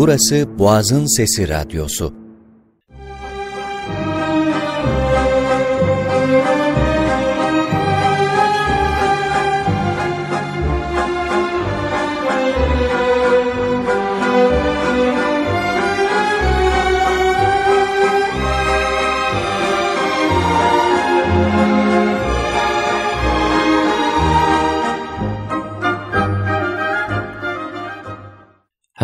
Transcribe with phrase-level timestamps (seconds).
[0.00, 2.12] Burası Boğaz'ın Sesi Radyosu.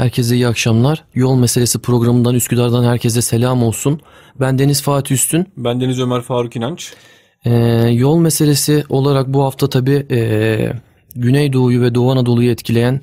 [0.06, 1.04] Herkese iyi akşamlar.
[1.14, 4.00] Yol Meselesi programından Üsküdar'dan herkese selam olsun.
[4.40, 5.46] Ben Deniz Fatih Üstün.
[5.56, 6.92] Ben Deniz Ömer Faruk İnanç.
[7.44, 7.50] Ee,
[7.92, 10.72] yol meselesi olarak bu hafta tabii e,
[11.16, 13.00] Güneydoğu'yu ve Doğu Anadolu'yu etkileyen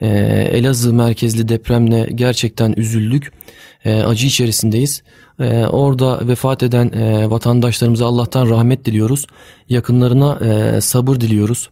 [0.00, 0.08] e,
[0.52, 3.32] Elazığ merkezli depremle gerçekten üzüldük.
[3.84, 5.02] E, acı içerisindeyiz.
[5.40, 9.26] E, orada vefat eden e, vatandaşlarımıza Allah'tan rahmet diliyoruz.
[9.68, 11.70] Yakınlarına e, sabır diliyoruz.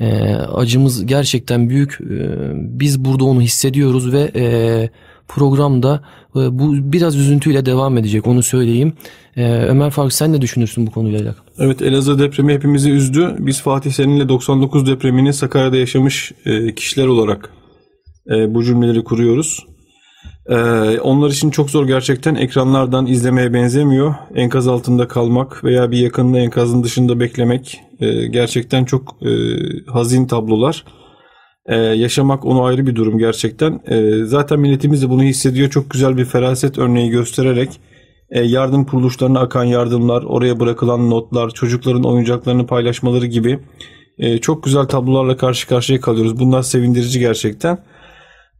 [0.00, 1.98] E, acımız gerçekten büyük.
[2.00, 2.06] E,
[2.54, 4.90] biz burada onu hissediyoruz ve e,
[5.28, 6.02] programda
[6.36, 8.92] e, bu biraz üzüntüyle devam edecek onu söyleyeyim.
[9.36, 11.44] E, Ömer Faruk sen ne düşünürsün bu konuyla alakalı?
[11.58, 13.36] Evet Elazığ depremi hepimizi üzdü.
[13.38, 17.50] Biz Fatih seninle 99 depremini Sakarya'da yaşamış e, kişiler olarak
[18.30, 19.66] e, bu cümleleri kuruyoruz.
[20.48, 20.54] E,
[21.00, 24.14] onlar için çok zor gerçekten ekranlardan izlemeye benzemiyor.
[24.34, 29.30] Enkaz altında kalmak veya bir yakınını enkazın dışında beklemek e, gerçekten çok e,
[29.86, 30.84] hazin tablolar.
[31.66, 33.80] E, yaşamak onu ayrı bir durum gerçekten.
[33.86, 35.70] E, zaten milletimiz de bunu hissediyor.
[35.70, 37.80] Çok güzel bir feraset örneği göstererek
[38.30, 43.58] e, yardım kuruluşlarına akan yardımlar, oraya bırakılan notlar, çocukların oyuncaklarını paylaşmaları gibi
[44.18, 46.40] e, çok güzel tablolarla karşı karşıya kalıyoruz.
[46.40, 47.78] Bunlar sevindirici gerçekten.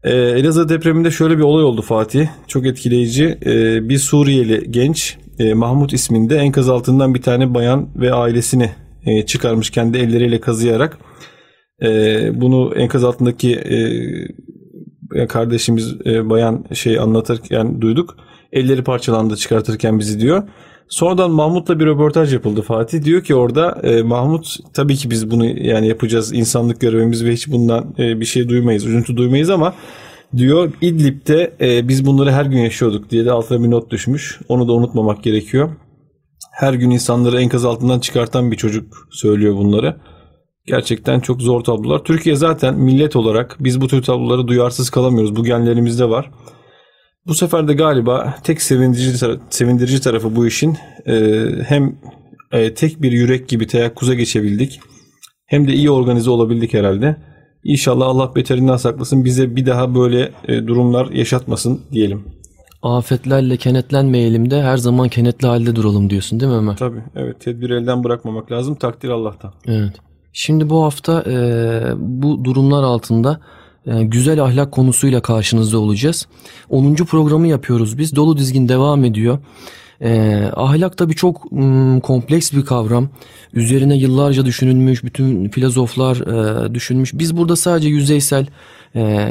[0.04, 2.26] E, Elazığ depreminde şöyle bir olay oldu Fatih.
[2.46, 3.38] Çok etkileyici.
[3.46, 8.70] E, bir Suriyeli genç e, Mahmut isminde enkaz altından bir tane bayan ve ailesini
[9.06, 10.98] e, çıkarmış kendi elleriyle kazıyarak.
[11.82, 11.88] E,
[12.40, 13.54] bunu enkaz altındaki
[15.14, 18.16] e, kardeşimiz e, bayan şey anlatırken duyduk.
[18.52, 20.42] Elleri parçalandı çıkartırken bizi diyor.
[20.88, 23.02] Sonradan Mahmut'la bir röportaj yapıldı Fatih.
[23.04, 27.48] Diyor ki orada e, Mahmut tabii ki biz bunu yani yapacağız insanlık görevimiz ve hiç
[27.48, 29.74] bundan e, bir şey duymayız, üzüntü duymayız ama
[30.36, 34.40] diyor İdlib'de e, biz bunları her gün yaşıyorduk diye de altına bir not düşmüş.
[34.48, 35.70] Onu da unutmamak gerekiyor.
[36.52, 39.96] Her gün insanları enkaz altından çıkartan bir çocuk söylüyor bunları.
[40.66, 42.04] Gerçekten çok zor tablolar.
[42.04, 45.36] Türkiye zaten millet olarak biz bu tür tabloları duyarsız kalamıyoruz.
[45.36, 46.30] Bu genlerimizde var.
[47.28, 51.96] Bu sefer de galiba tek sevindirici, sevindirici tarafı bu işin e, hem
[52.52, 54.80] e, tek bir yürek gibi teyakkuza geçebildik
[55.46, 57.16] hem de iyi organize olabildik herhalde.
[57.64, 62.24] İnşallah Allah beterinden saklasın bize bir daha böyle e, durumlar yaşatmasın diyelim.
[62.82, 66.76] Afetlerle kenetlenmeyelim de her zaman kenetli halde duralım diyorsun değil mi Ömer?
[66.76, 69.52] Tabii evet tedbir elden bırakmamak lazım takdir Allah'tan.
[69.66, 69.92] Evet.
[70.32, 71.36] Şimdi bu hafta e,
[71.96, 73.40] bu durumlar altında
[74.02, 76.26] güzel ahlak konusuyla karşınızda olacağız.
[76.68, 76.94] 10.
[76.94, 78.16] programı yapıyoruz biz.
[78.16, 79.38] Dolu dizgin devam ediyor.
[80.00, 83.08] E, ahlak tabii çok m, kompleks bir kavram.
[83.52, 87.14] Üzerine yıllarca düşünülmüş, bütün filozoflar e, düşünmüş.
[87.14, 88.46] Biz burada sadece yüzeysel
[88.96, 89.28] e,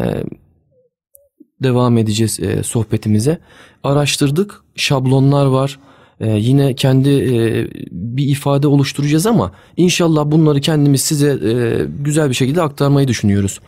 [1.63, 3.39] devam edeceğiz e, sohbetimize.
[3.83, 5.79] Araştırdık, şablonlar var.
[6.19, 12.35] Ee, yine kendi e, bir ifade oluşturacağız ama inşallah bunları kendimiz size e, güzel bir
[12.35, 13.59] şekilde aktarmayı düşünüyoruz.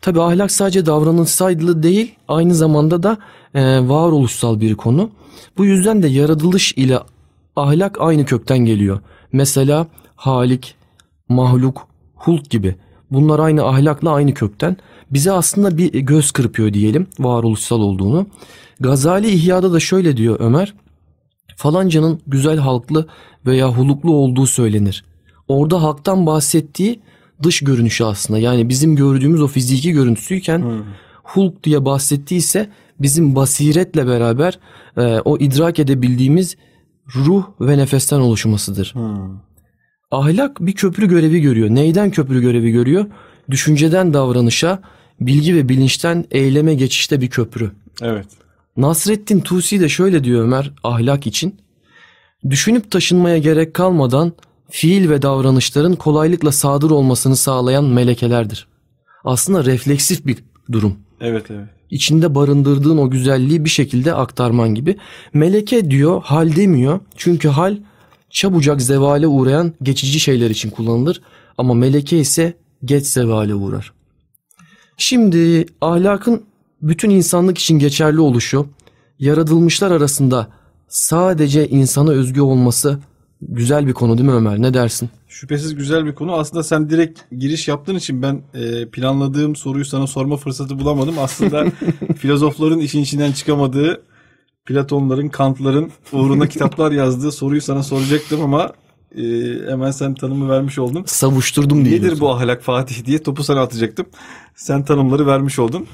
[0.00, 3.18] Tabi ahlak sadece davranışsal değil aynı zamanda da
[3.54, 5.10] e, varoluşsal bir konu.
[5.58, 6.98] Bu yüzden de yaratılış ile
[7.56, 9.00] ahlak aynı kökten geliyor.
[9.32, 10.74] Mesela halik,
[11.28, 12.76] mahluk, hulk gibi
[13.10, 14.76] bunlar aynı ahlakla aynı kökten.
[15.10, 18.26] Bize aslında bir göz kırpıyor diyelim varoluşsal olduğunu.
[18.80, 20.74] Gazali İhya'da da şöyle diyor Ömer
[21.56, 23.06] falancanın güzel halklı
[23.46, 25.04] veya huluklu olduğu söylenir.
[25.48, 27.00] Orada halktan bahsettiği
[27.42, 28.38] dış görünüşü aslında.
[28.38, 30.84] Yani bizim gördüğümüz o fiziki görüntüsüyken hmm.
[31.22, 32.68] hulk diye bahsettiyse
[33.00, 34.58] bizim basiretle beraber
[34.96, 36.56] e, o idrak edebildiğimiz
[37.16, 38.94] ruh ve nefesten oluşmasıdır.
[38.94, 39.40] Hmm.
[40.10, 41.70] Ahlak bir köprü görevi görüyor.
[41.70, 43.06] Neyden köprü görevi görüyor?
[43.50, 44.82] Düşünceden davranışa,
[45.20, 47.70] bilgi ve bilinçten eyleme geçişte bir köprü.
[48.02, 48.26] Evet.
[48.76, 51.60] Nasreddin Tusi de şöyle diyor Ömer ahlak için.
[52.50, 54.32] Düşünüp taşınmaya gerek kalmadan
[54.70, 58.66] fiil ve davranışların kolaylıkla sadır olmasını sağlayan melekelerdir.
[59.24, 60.38] Aslında refleksif bir
[60.72, 60.96] durum.
[61.20, 61.68] Evet evet.
[61.90, 64.96] İçinde barındırdığın o güzelliği bir şekilde aktarman gibi.
[65.34, 67.00] Meleke diyor hal demiyor.
[67.16, 67.78] Çünkü hal
[68.30, 71.22] çabucak zevale uğrayan geçici şeyler için kullanılır.
[71.58, 73.92] Ama meleke ise geç zevale uğrar.
[74.96, 76.42] Şimdi ahlakın
[76.82, 78.66] bütün insanlık için geçerli oluşu,
[79.18, 80.48] yaratılmışlar arasında
[80.88, 82.98] sadece insana özgü olması
[83.42, 84.62] Güzel bir konu değil mi Ömer?
[84.62, 85.10] Ne dersin?
[85.28, 86.32] Şüphesiz güzel bir konu.
[86.32, 91.14] Aslında sen direkt giriş yaptığın için ben e, planladığım soruyu sana sorma fırsatı bulamadım.
[91.18, 91.64] Aslında
[92.16, 94.02] filozofların işin içinden çıkamadığı
[94.66, 98.72] Platonların, Kantların uğruna kitaplar yazdığı soruyu sana soracaktım ama
[99.16, 99.22] e,
[99.68, 101.04] hemen sen tanımı vermiş oldun.
[101.06, 101.96] Savuşturdum diye.
[101.96, 104.06] Nedir bu ahlak Fatih diye topu sana atacaktım.
[104.54, 105.86] Sen tanımları vermiş oldun.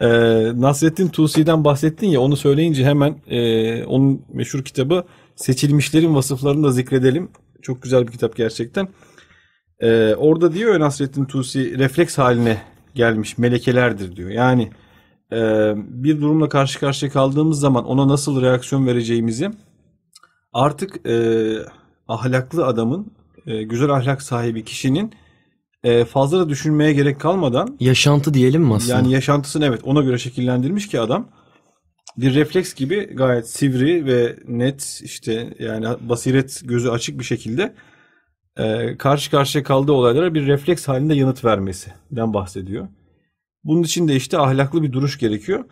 [0.00, 0.06] Ee,
[0.54, 5.04] Nasrettin Tusi'den bahsettin ya onu söyleyince hemen e, onun meşhur kitabı
[5.40, 7.30] Seçilmişlerin Vasıflarını da zikredelim.
[7.62, 8.88] Çok güzel bir kitap gerçekten.
[9.80, 12.62] Ee, orada diyor Nasrettin Tusi refleks haline
[12.94, 14.30] gelmiş melekelerdir diyor.
[14.30, 14.70] Yani
[15.32, 19.50] e, bir durumla karşı karşıya kaldığımız zaman ona nasıl reaksiyon vereceğimizi
[20.52, 21.54] artık e,
[22.08, 23.12] ahlaklı adamın,
[23.46, 25.12] e, güzel ahlak sahibi kişinin
[25.84, 28.92] e, fazla da düşünmeye gerek kalmadan Yaşantı diyelim mi aslında?
[28.94, 31.28] yani yaşantısını evet ona göre şekillendirmiş ki adam
[32.16, 37.74] bir refleks gibi gayet sivri ve net işte yani basiret gözü açık bir şekilde
[38.58, 42.88] e, karşı karşıya kaldığı olaylara bir refleks halinde yanıt vermesinden bahsediyor.
[43.64, 45.64] Bunun için de işte ahlaklı bir duruş gerekiyor.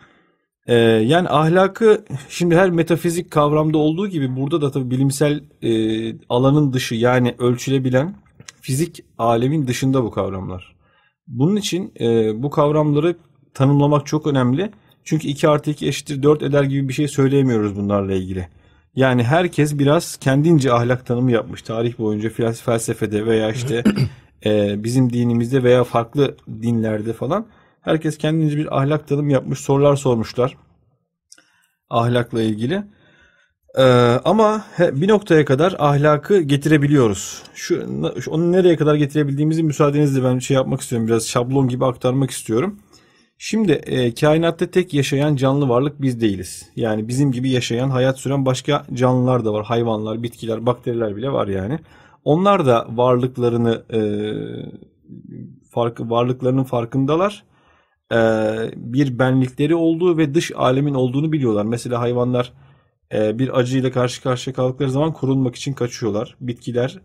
[0.67, 5.71] E, yani ahlakı şimdi her metafizik kavramda olduğu gibi burada da tabii bilimsel e,
[6.29, 8.15] alanın dışı yani ölçülebilen
[8.61, 10.75] fizik alemin dışında bu kavramlar.
[11.27, 13.15] Bunun için e, bu kavramları
[13.53, 14.71] tanımlamak çok önemli.
[15.09, 18.47] Çünkü 2 artı 2 eşittir 4 eder gibi bir şey söyleyemiyoruz bunlarla ilgili.
[18.95, 23.83] Yani herkes biraz kendince ahlak tanımı yapmış tarih boyunca fels- felsefede veya işte
[24.45, 27.45] e, bizim dinimizde veya farklı dinlerde falan.
[27.81, 30.57] Herkes kendince bir ahlak tanımı yapmış, sorular sormuşlar
[31.89, 32.83] ahlakla ilgili.
[33.77, 33.83] Ee,
[34.25, 37.43] ama bir noktaya kadar ahlakı getirebiliyoruz.
[38.19, 41.07] Şu- onu nereye kadar getirebildiğimizi müsaadenizle ben şey yapmak istiyorum.
[41.07, 42.79] Biraz şablon gibi aktarmak istiyorum.
[43.41, 46.69] Şimdi e, kainatta tek yaşayan canlı varlık biz değiliz.
[46.75, 49.65] Yani bizim gibi yaşayan, hayat süren başka canlılar da var.
[49.65, 51.79] Hayvanlar, bitkiler, bakteriler bile var yani.
[52.23, 54.01] Onlar da varlıklarını e,
[55.71, 57.43] fark, varlıklarının farkındalar.
[58.11, 58.17] E,
[58.75, 61.65] bir benlikleri olduğu ve dış alemin olduğunu biliyorlar.
[61.65, 62.53] Mesela hayvanlar
[63.13, 66.35] e, bir acıyla karşı karşıya kaldıkları zaman korunmak için kaçıyorlar.
[66.41, 66.99] Bitkiler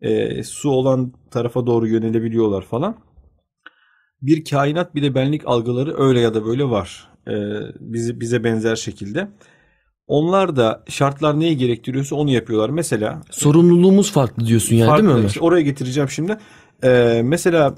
[0.00, 3.09] e, su olan tarafa doğru yönelebiliyorlar falan.
[4.22, 7.08] Bir kainat bir de benlik algıları öyle ya da böyle var.
[7.28, 7.32] E,
[7.80, 9.28] bizi bize benzer şekilde.
[10.06, 12.70] Onlar da şartlar neyi gerektiriyorsa onu yapıyorlar.
[12.70, 15.28] Mesela Sorumluluğumuz farklı diyorsun yani değil mi farklı- Ömer?
[15.28, 16.36] işte oraya getireceğim şimdi.
[16.84, 17.74] E, mesela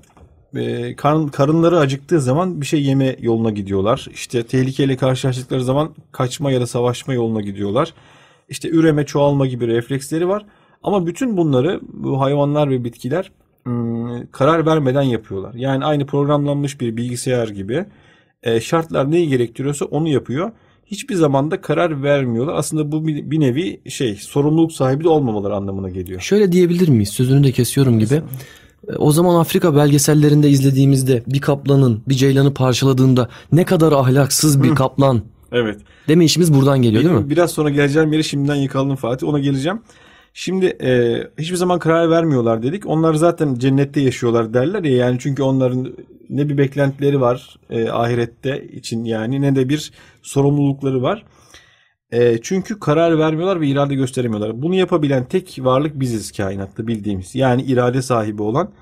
[0.56, 4.06] e, karın, karınları acıktığı zaman bir şey yeme yoluna gidiyorlar.
[4.14, 7.94] İşte tehlikeyle karşılaştıkları zaman kaçma ya da savaşma yoluna gidiyorlar.
[8.48, 10.46] İşte üreme, çoğalma gibi refleksleri var.
[10.82, 13.32] Ama bütün bunları bu hayvanlar ve bitkiler
[14.32, 15.54] karar vermeden yapıyorlar.
[15.54, 17.84] Yani aynı programlanmış bir bilgisayar gibi
[18.42, 20.50] e, şartlar neyi gerektiriyorsa onu yapıyor.
[20.86, 22.54] Hiçbir zaman da karar vermiyorlar.
[22.54, 26.20] Aslında bu bir nevi şey sorumluluk sahibi de olmamaları anlamına geliyor.
[26.20, 27.08] Şöyle diyebilir miyiz?
[27.08, 28.14] Sözünü de kesiyorum gibi.
[28.88, 34.74] E, O zaman Afrika belgesellerinde izlediğimizde bir kaplanın bir ceylanı parçaladığında ne kadar ahlaksız bir
[34.74, 35.22] kaplan
[35.52, 35.80] Evet.
[36.08, 37.30] deme işimiz buradan geliyor değil Benim mi?
[37.30, 39.26] biraz sonra geleceğim yeri şimdiden yakaladım Fatih.
[39.28, 39.80] Ona geleceğim.
[40.34, 42.86] Şimdi e, hiçbir zaman karar vermiyorlar dedik.
[42.86, 44.96] Onlar zaten cennette yaşıyorlar derler ya.
[44.96, 45.96] Yani çünkü onların
[46.30, 49.92] ne bir beklentileri var e, ahirette için yani ne de bir
[50.22, 51.24] sorumlulukları var.
[52.12, 54.62] E, çünkü karar vermiyorlar ve irade gösteremiyorlar.
[54.62, 57.34] Bunu yapabilen tek varlık biziz kainatta bildiğimiz.
[57.34, 58.72] Yani irade sahibi olan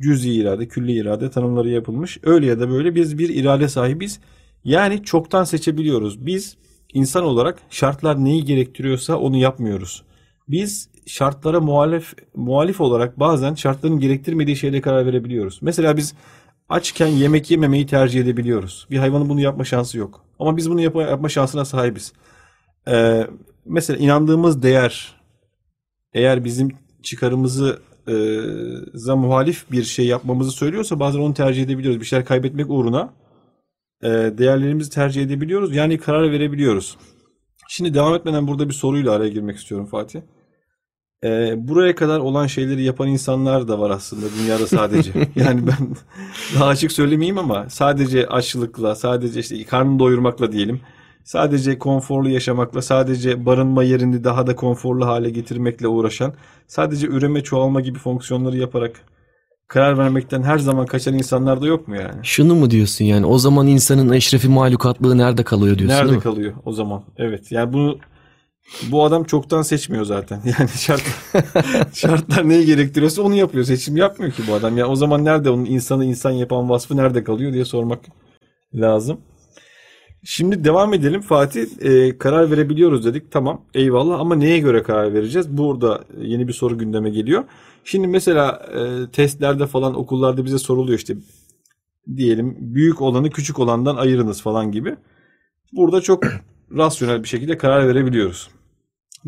[0.00, 2.18] cüz'i irade, külli irade tanımları yapılmış.
[2.22, 4.20] Öyle ya da böyle biz bir irade sahibiz.
[4.64, 6.26] Yani çoktan seçebiliyoruz.
[6.26, 6.56] Biz
[6.94, 10.02] insan olarak şartlar neyi gerektiriyorsa onu yapmıyoruz.
[10.48, 15.58] Biz şartlara muhalif muhalif olarak bazen şartların gerektirmediği şeylere karar verebiliyoruz.
[15.62, 16.14] Mesela biz
[16.68, 18.86] açken yemek yememeyi tercih edebiliyoruz.
[18.90, 20.24] Bir hayvanın bunu yapma şansı yok.
[20.38, 22.12] Ama biz bunu yapma, yapma şansına sahibiz.
[22.88, 23.26] Ee,
[23.64, 25.14] mesela inandığımız değer
[26.12, 26.68] eğer bizim
[27.02, 32.00] çıkarımızı e, muhalif bir şey yapmamızı söylüyorsa bazen onu tercih edebiliyoruz.
[32.00, 33.12] Bir şeyler kaybetmek uğruna
[34.02, 35.76] e, değerlerimizi tercih edebiliyoruz.
[35.76, 36.96] Yani karar verebiliyoruz.
[37.68, 40.20] Şimdi devam etmeden burada bir soruyla araya girmek istiyorum Fatih.
[41.24, 45.12] E, buraya kadar olan şeyleri yapan insanlar da var aslında dünyada sadece.
[45.36, 45.96] yani ben
[46.54, 50.80] daha açık söylemeyeyim ama sadece açlıkla, sadece işte karnını doyurmakla diyelim.
[51.24, 56.34] Sadece konforlu yaşamakla, sadece barınma yerini daha da konforlu hale getirmekle uğraşan,
[56.66, 59.00] sadece üreme, çoğalma gibi fonksiyonları yaparak
[59.68, 62.20] karar vermekten her zaman kaçan insanlar da yok mu yani?
[62.22, 63.26] Şunu mu diyorsun yani?
[63.26, 67.02] O zaman insanın eşrefi mahlukatlığı nerede kalıyor diyorsun değil Nerede kalıyor o zaman?
[67.16, 67.52] Evet.
[67.52, 67.98] Yani bunu
[68.90, 70.42] bu adam çoktan seçmiyor zaten.
[70.58, 71.02] Yani şart,
[71.94, 73.64] şartlar neyi gerektiriyorsa onu yapıyor.
[73.64, 74.76] Seçim yapmıyor ki bu adam.
[74.76, 78.00] Yani o zaman nerede onun insanı insan yapan vasfı nerede kalıyor diye sormak
[78.74, 79.20] lazım.
[80.24, 81.66] Şimdi devam edelim Fatih.
[81.80, 83.30] E, karar verebiliyoruz dedik.
[83.32, 85.56] Tamam eyvallah ama neye göre karar vereceğiz?
[85.56, 87.44] Burada yeni bir soru gündeme geliyor.
[87.84, 91.16] Şimdi mesela e, testlerde falan okullarda bize soruluyor işte
[92.16, 94.96] diyelim büyük olanı küçük olandan ayırınız falan gibi.
[95.72, 96.24] Burada çok
[96.76, 98.48] rasyonel bir şekilde karar verebiliyoruz.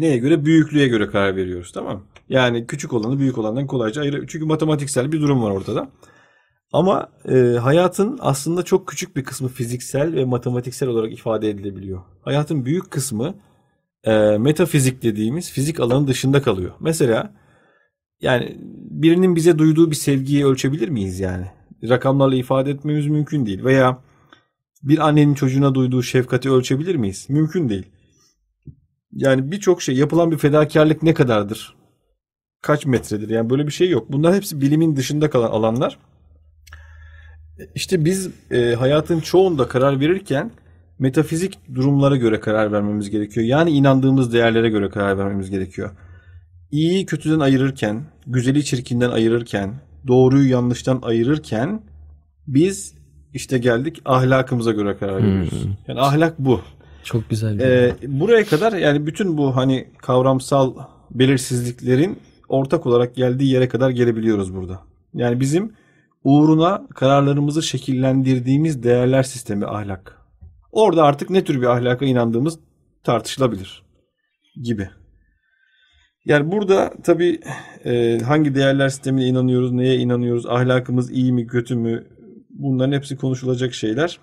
[0.01, 0.45] Neye göre?
[0.45, 2.03] Büyüklüğe göre karar veriyoruz tamam mı?
[2.29, 4.25] Yani küçük olanı büyük olandan kolayca ayır.
[4.27, 5.91] Çünkü matematiksel bir durum var ortada.
[6.73, 12.01] Ama e, hayatın aslında çok küçük bir kısmı fiziksel ve matematiksel olarak ifade edilebiliyor.
[12.23, 13.35] Hayatın büyük kısmı
[14.05, 16.73] e, metafizik dediğimiz fizik alanın dışında kalıyor.
[16.81, 17.35] Mesela
[18.21, 18.57] yani
[18.91, 21.47] birinin bize duyduğu bir sevgiyi ölçebilir miyiz yani?
[21.89, 23.65] Rakamlarla ifade etmemiz mümkün değil.
[23.65, 23.99] Veya
[24.83, 27.27] bir annenin çocuğuna duyduğu şefkati ölçebilir miyiz?
[27.29, 27.87] Mümkün değil.
[29.13, 31.75] Yani birçok şey yapılan bir fedakarlık ne kadardır?
[32.63, 33.29] Kaç metredir?
[33.29, 34.13] Yani böyle bir şey yok.
[34.13, 35.99] Bunlar hepsi bilimin dışında kalan alanlar.
[37.75, 40.51] İşte biz e, hayatın çoğunda karar verirken
[40.99, 43.47] metafizik durumlara göre karar vermemiz gerekiyor.
[43.47, 45.91] Yani inandığımız değerlere göre karar vermemiz gerekiyor.
[46.71, 49.75] İyiyi kötüden ayırırken, güzeli çirkinden ayırırken,
[50.07, 51.83] doğruyu yanlıştan ayırırken
[52.47, 52.95] biz
[53.33, 55.65] işte geldik ahlakımıza göre karar veriyoruz.
[55.65, 55.73] Hmm.
[55.89, 56.61] Yani ahlak bu.
[57.05, 57.59] Çok güzel.
[57.59, 60.75] Bir Ee, buraya kadar yani bütün bu hani kavramsal
[61.11, 64.81] belirsizliklerin ortak olarak geldiği yere kadar gelebiliyoruz burada.
[65.15, 65.73] Yani bizim
[66.25, 70.19] uğruna kararlarımızı şekillendirdiğimiz değerler sistemi ahlak.
[70.73, 72.59] Orada artık ne tür bir ahlaka inandığımız
[73.05, 73.83] tartışılabilir
[74.63, 74.89] gibi.
[76.25, 77.41] Yani burada tabii
[77.85, 82.07] e, hangi değerler sistemine inanıyoruz, neye inanıyoruz, ahlakımız iyi mi kötü mü
[82.51, 84.19] bunların hepsi konuşulacak şeyler.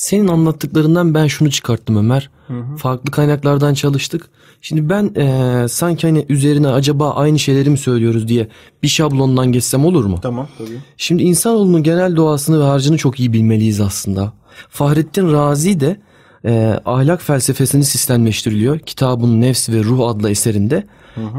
[0.00, 2.30] Senin anlattıklarından ben şunu çıkarttım Ömer.
[2.78, 4.28] Farklı kaynaklardan çalıştık.
[4.62, 8.48] Şimdi ben eee, sanki hani üzerine acaba aynı şeyleri mi söylüyoruz diye
[8.82, 10.18] bir şablondan geçsem olur mu?
[10.22, 10.78] Tamam tabii.
[10.96, 14.32] Şimdi insanoğlunun genel doğasını ve harcını çok iyi bilmeliyiz aslında.
[14.70, 15.96] Fahrettin Razi de
[16.44, 18.78] eee, ahlak felsefesini sistemleştiriliyor.
[18.78, 20.86] Kitabın Nefs ve Ruh adlı eserinde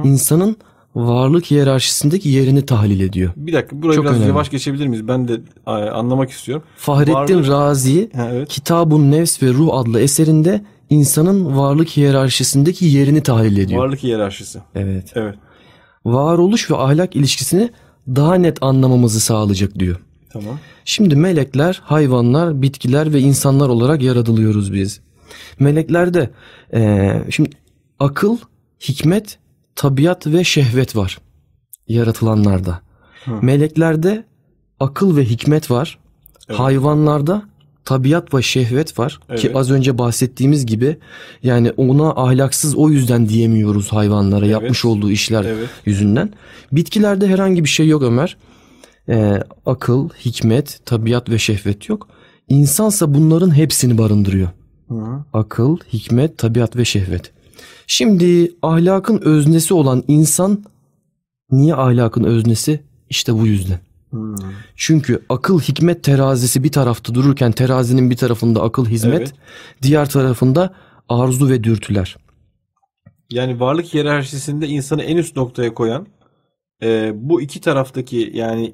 [0.03, 0.55] insanın
[0.95, 3.31] varlık hiyerarşisindeki yerini tahlil ediyor.
[3.36, 4.29] Bir dakika burayı Çok biraz önemli.
[4.29, 5.07] yavaş geçebilir miyiz?
[5.07, 5.41] Ben de
[5.91, 6.63] anlamak istiyorum.
[6.77, 8.50] Fahrettin Varlık- Razi Ha, evet.
[8.50, 13.81] Kitabun Nefs ve Ruh adlı eserinde insanın varlık hiyerarşisindeki yerini tahlil ediyor.
[13.83, 14.60] Varlık hiyerarşisi.
[14.75, 15.12] Evet.
[15.15, 15.36] Evet.
[16.05, 17.69] Varoluş ve ahlak ilişkisini
[18.07, 19.95] daha net anlamamızı sağlayacak diyor.
[20.33, 20.60] Tamam.
[20.86, 25.01] Şimdi melekler, hayvanlar, bitkiler ve insanlar olarak yaratılıyoruz biz.
[25.60, 26.29] Meleklerde
[26.74, 27.50] eee, şimdi
[28.00, 28.38] akıl,
[28.89, 29.38] hikmet,
[29.81, 31.17] tabiat ve şehvet var
[31.88, 32.81] yaratılanlarda.
[33.41, 34.25] Meleklerde
[34.79, 36.00] akıl ve hikmet var.
[36.50, 36.59] Evet.
[36.59, 37.43] Hayvanlarda
[37.85, 39.55] tabiat ve şehvet var ki Evet.
[39.55, 40.97] az önce bahsettiğimiz gibi
[41.43, 45.69] yani ona ahlaksız o yüzden diyemiyoruz hayvanlara yapmış olduğu işler Evet.
[45.85, 46.33] yüzünden.
[46.71, 48.38] Bitkilerde herhangi bir şey yok Ömer.
[49.09, 52.07] Ee, akıl, hikmet, tabiat ve şehvet yok.
[52.47, 54.50] İnsansa bunların hepsini barındırıyor.
[54.88, 55.23] Hı hı.
[55.33, 57.31] Akıl, hikmet, tabiat ve şehvet.
[57.88, 60.63] Şimdi ahlakın öznesi olan insan
[61.51, 62.83] niye ahlakın öznesi?
[63.09, 63.79] İşte bu yüzden.
[64.09, 64.35] Hmm.
[64.75, 69.33] Çünkü akıl hikmet terazisi bir tarafta dururken terazinin bir tarafında akıl hizmet, Evet.
[69.81, 70.73] diğer tarafında
[71.09, 72.17] arzu ve dürtüler.
[73.29, 76.07] Yani varlık hiyerarşisinde insanı en üst noktaya koyan
[76.83, 78.73] e, bu iki taraftaki yani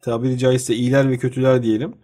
[0.00, 1.94] tabiri caizse iyiler ve kötüler diyelim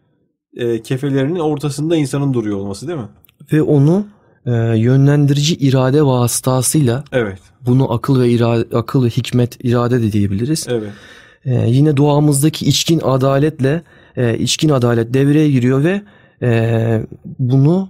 [0.56, 3.08] e, kefelerinin ortasında insanın duruyor olması değil mi?
[3.52, 4.06] Ve onu
[4.48, 7.38] e, yönlendirici irade vasıtasıyla Evet.
[7.66, 10.66] bunu akıl ve irade, akıl ve hikmet irade de diyebiliriz.
[10.70, 10.90] Evet.
[11.44, 13.82] E, yine doğamızdaki içkin adaletle
[14.16, 16.02] e, içkin adalet devreye giriyor ve
[16.42, 17.02] e,
[17.38, 17.88] bunu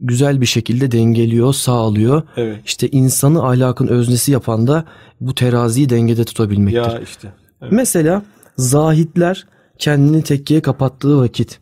[0.00, 2.22] güzel bir şekilde dengeliyor, sağlıyor.
[2.36, 2.58] Evet.
[2.64, 4.84] İşte insanı ahlakın öznesi yapan da
[5.20, 6.92] bu teraziyi dengede tutabilmektir.
[6.92, 7.28] Ya işte.
[7.62, 7.72] Evet.
[7.72, 8.22] Mesela
[8.56, 9.46] zahitler
[9.78, 11.58] kendini tekkiye kapattığı vakit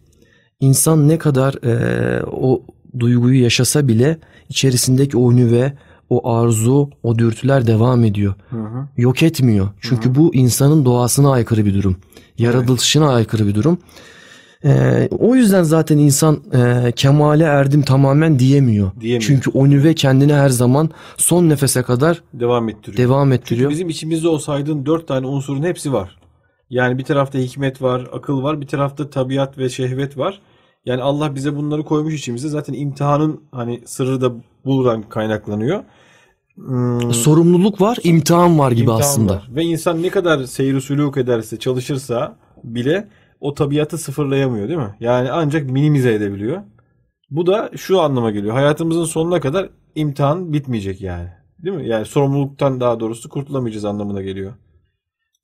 [0.60, 2.62] insan ne kadar eee, o
[2.98, 4.18] duyguyu yaşasa bile
[4.48, 5.72] içerisindeki o ve
[6.10, 8.34] o arzu, o dürtüler devam ediyor.
[8.50, 8.88] Hı hı.
[8.96, 9.68] Yok etmiyor.
[9.80, 11.96] Çünkü bu insanın doğasına aykırı bir durum.
[12.38, 13.78] Yaratılışına aykırı bir durum.
[14.64, 18.90] Eee, o yüzden zaten insan eee, kemale erdim tamamen diyemiyor.
[19.00, 19.22] Diyemiyor.
[19.22, 22.96] Çünkü o nüve kendini her zaman son nefese kadar Devam ettiriyor.
[22.98, 23.70] devam Çünkü ettiriyor.
[23.70, 26.18] bizim içimizde o saydığın dört tane unsurun hepsi var.
[26.70, 30.40] Yani bir tarafta hikmet var, akıl var, bir tarafta tabiat ve şehvet var.
[30.84, 32.48] Yani Allah bize bunları koymuş içimize.
[32.48, 34.32] Zaten imtihanın hani sırrı da
[34.64, 35.84] buradan kaynaklanıyor.
[36.54, 39.34] Hmm, Sorumluluk var, imtihan var gibi imtihan aslında.
[39.34, 39.48] var.
[39.50, 43.08] Ve insan ne kadar seyri sülûk ederse, çalışırsa bile
[43.40, 44.94] o tabiatı sıfırlayamıyor değil mi?
[45.00, 46.62] Yani ancak minimize edebiliyor.
[47.30, 48.54] Bu da şu anlama geliyor.
[48.54, 51.28] Hayatımızın sonuna kadar imtihan bitmeyecek yani.
[51.58, 51.88] Değil mi?
[51.88, 54.52] Yani sorumluluktan daha doğrusu kurtulamayacağız anlamına geliyor.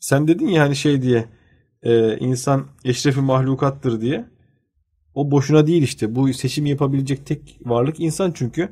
[0.00, 1.24] Sen dedin ya hani şey diye
[1.82, 4.24] e, insan eşrefi mahlukattır diye.
[5.14, 6.14] O boşuna değil işte.
[6.14, 8.68] Bu seçim yapabilecek tek varlık insan çünkü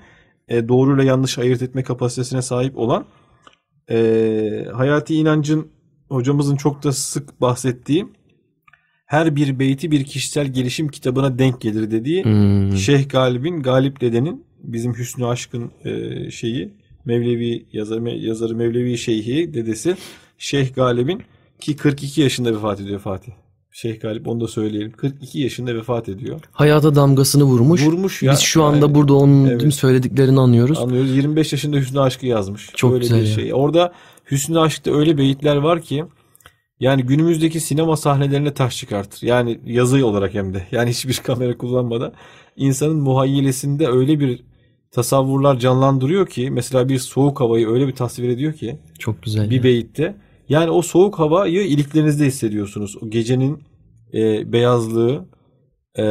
[0.49, 3.05] e, doğruyla yanlış ayırt etme kapasitesine sahip olan
[3.91, 5.69] e, hayati inancın
[6.09, 8.07] hocamızın çok da sık bahsettiği
[9.07, 12.77] her bir beyti bir kişisel gelişim kitabına denk gelir dediği Hmm.
[12.77, 16.73] Şeyh Galip'in Galip dedenin bizim Hüsnü Aşk'ın e, şeyi
[17.05, 19.97] Mevlevi yazarı, yazarı Mevlevi Şeyhi dedesi
[20.39, 21.23] Şeyh Galip'in
[21.61, 23.33] ki 42 yaşında vefat ediyor Fatih.
[23.75, 24.93] Şeyh Galip onu da söyleyelim.
[24.93, 26.41] 42 yaşında vefat ediyor.
[26.53, 27.83] Hayata damgasını vurmuş.
[27.87, 28.33] Vurmuş ya.
[28.33, 29.75] Biz şu anda Yani burada onun Evet.
[29.75, 30.79] söylediklerini anlıyoruz.
[30.79, 31.17] Anlıyoruz.
[31.17, 32.71] 25 yaşında Hüsnü Aşk'ı yazmış.
[32.77, 33.35] Çok öyle güzel bir ya.
[33.35, 33.55] şey.
[33.55, 33.93] Orada
[34.31, 36.05] Hüsnü Aşk'ta öyle beyitler var ki
[36.81, 39.27] yani günümüzdeki sinema sahnelerine taş çıkartır.
[39.27, 40.67] Yani yazı olarak hem de.
[40.73, 42.13] Yani hiçbir kamera kullanmadan
[42.57, 44.43] insanın muhayyilesinde öyle bir
[44.91, 49.51] tasavvurlar canlandırıyor ki mesela bir soğuk havayı öyle bir tasvir ediyor ki Çok güzel.
[49.51, 49.63] bir ya.
[49.63, 50.15] beyitte.
[50.49, 52.97] Yani o soğuk havayı iliklerinizde hissediyorsunuz.
[53.03, 53.63] O gecenin
[54.15, 55.25] e, beyazlığı
[55.99, 56.03] e,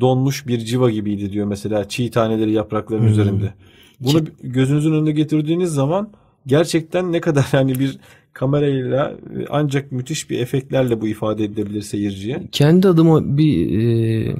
[0.00, 3.08] donmuş bir civa gibiydi diyor mesela çiğ taneleri yaprakların Hmm.
[3.08, 3.54] üzerinde.
[4.00, 6.10] Bunu gözünüzün önünde getirdiğiniz zaman
[6.46, 7.98] gerçekten ne kadar yani bir
[8.32, 9.14] kamerayla
[9.50, 12.42] ancak müthiş bir efektlerle bu ifade edilebilir seyirciye.
[12.52, 14.36] Kendi adıma bir e,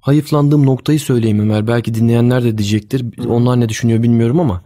[0.00, 1.66] hayıflandığım noktayı söyleyeyim Ömer.
[1.66, 3.04] Belki dinleyenler de diyecektir.
[3.28, 4.62] Onlar ne düşünüyor bilmiyorum ama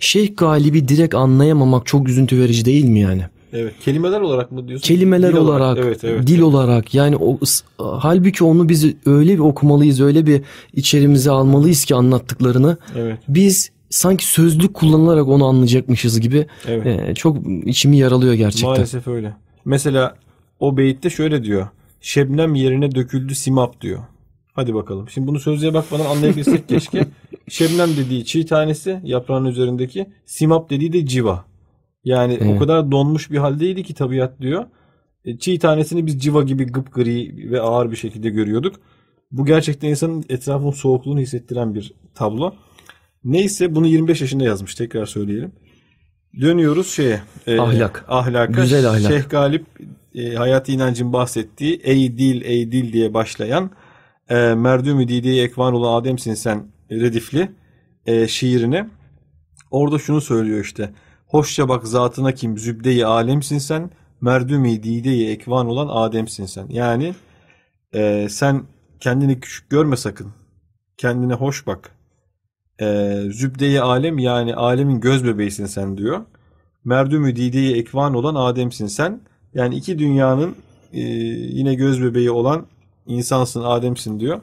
[0.00, 3.22] Şeyh Galip'i direkt anlayamamak çok üzüntü verici değil mi yani?
[3.52, 3.74] Evet.
[3.84, 4.86] Kelimeler olarak mı diyorsun?
[4.88, 6.26] Kelimeler Dil olarak, Evet, evet.
[6.26, 7.38] dil olarak yani o
[7.78, 12.76] halbuki onu biz öyle bir okumalıyız, öyle bir içerimize almalıyız ki anlattıklarını.
[12.96, 13.18] Evet.
[13.28, 16.86] Biz sanki sözlük kullanılarak onu anlayacakmışız gibi Evet.
[16.86, 18.70] e, çok içimi yaralıyor gerçekten.
[18.70, 19.36] Maalesef öyle.
[19.64, 20.14] Mesela
[20.60, 21.68] o beyitte şöyle diyor.
[22.00, 23.98] Şebnem yerine döküldü simap diyor.
[24.52, 25.08] Hadi bakalım.
[25.08, 27.06] Şimdi bunu sözlüğe bakmadan anlayabilsek keşke.
[27.48, 30.06] Şebnem dediği çiğ tanesi yaprağın üzerindeki.
[30.26, 31.44] Simap dediği de civa.
[32.04, 32.56] Yani Evet.
[32.56, 34.64] o kadar donmuş bir haldeydi ki tabiat diyor.
[35.24, 38.80] E, Çiğ tanesini biz civa gibi gıpgri ve ağır bir şekilde görüyorduk.
[39.30, 42.54] Bu gerçekten insanın etrafın soğukluğunu hissettiren bir tablo.
[43.24, 45.52] Neyse bunu 25 yaşında yazmış tekrar söyleyelim.
[46.40, 47.20] Dönüyoruz şeye.
[47.46, 48.04] e, Ahlak.
[48.08, 48.62] Ahlaka.
[48.62, 49.12] Güzel ahlak.
[49.12, 49.66] Şeyh Galip
[50.14, 53.70] e, hayati inancın bahsettiği ey dil ey dil diye başlayan
[54.28, 57.50] e, merdümü dideye ekvan olan Ademsin sen redifli
[58.06, 58.88] e, şiirini
[59.70, 60.92] orada şunu söylüyor işte.
[61.26, 66.66] Hoşça bak zatına kim zübde-i alemsin sen merdümi dide-i ekvan olan Ademsin sen.
[66.68, 67.14] Yani
[67.94, 68.62] e, sen
[69.00, 70.32] kendini küçük görme sakın.
[70.96, 71.90] Kendine hoş bak.
[72.80, 76.24] E, zübde-i alem yani alemin göz bebeğisin sen diyor.
[76.84, 79.20] Merdümü dide-i ekvan olan Ademsin sen.
[79.54, 80.54] Yani iki dünyanın
[80.92, 82.66] e, yine göz bebeği olan
[83.06, 84.40] insansın, Ademsin diyor.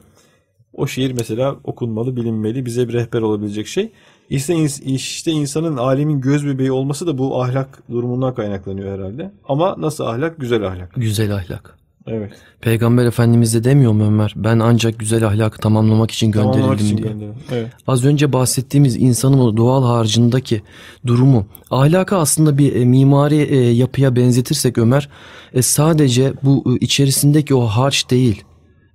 [0.74, 3.92] O şiir mesela okunmalı, bilinmeli, bize bir rehber olabilecek şey.
[4.30, 9.30] İşte, işte insanın alemin göz bebeği olması da bu ahlak durumundan kaynaklanıyor herhalde.
[9.48, 10.38] Ama nasıl ahlak?
[10.40, 10.94] Güzel ahlak.
[10.96, 11.78] Güzel ahlak.
[12.06, 12.32] Evet.
[12.60, 14.32] Peygamber Efendimiz de demiyor mu Ömer?
[14.36, 17.08] Ben ancak güzel ahlakı tamamlamak için Tamamlamak gönderildim için diye.
[17.12, 17.34] gönderim.
[17.52, 17.68] Evet.
[17.86, 20.62] Az önce bahsettiğimiz insanın o doğal harcındaki
[21.06, 25.08] durumu ahlaka aslında bir e, mimari e, yapıya benzetirsek Ömer
[25.54, 28.44] e, sadece bu e, içerisindeki o harç değil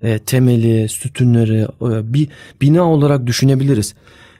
[0.01, 2.27] e, temeli, sütunları e, bir
[2.62, 3.95] bina olarak düşünebiliriz.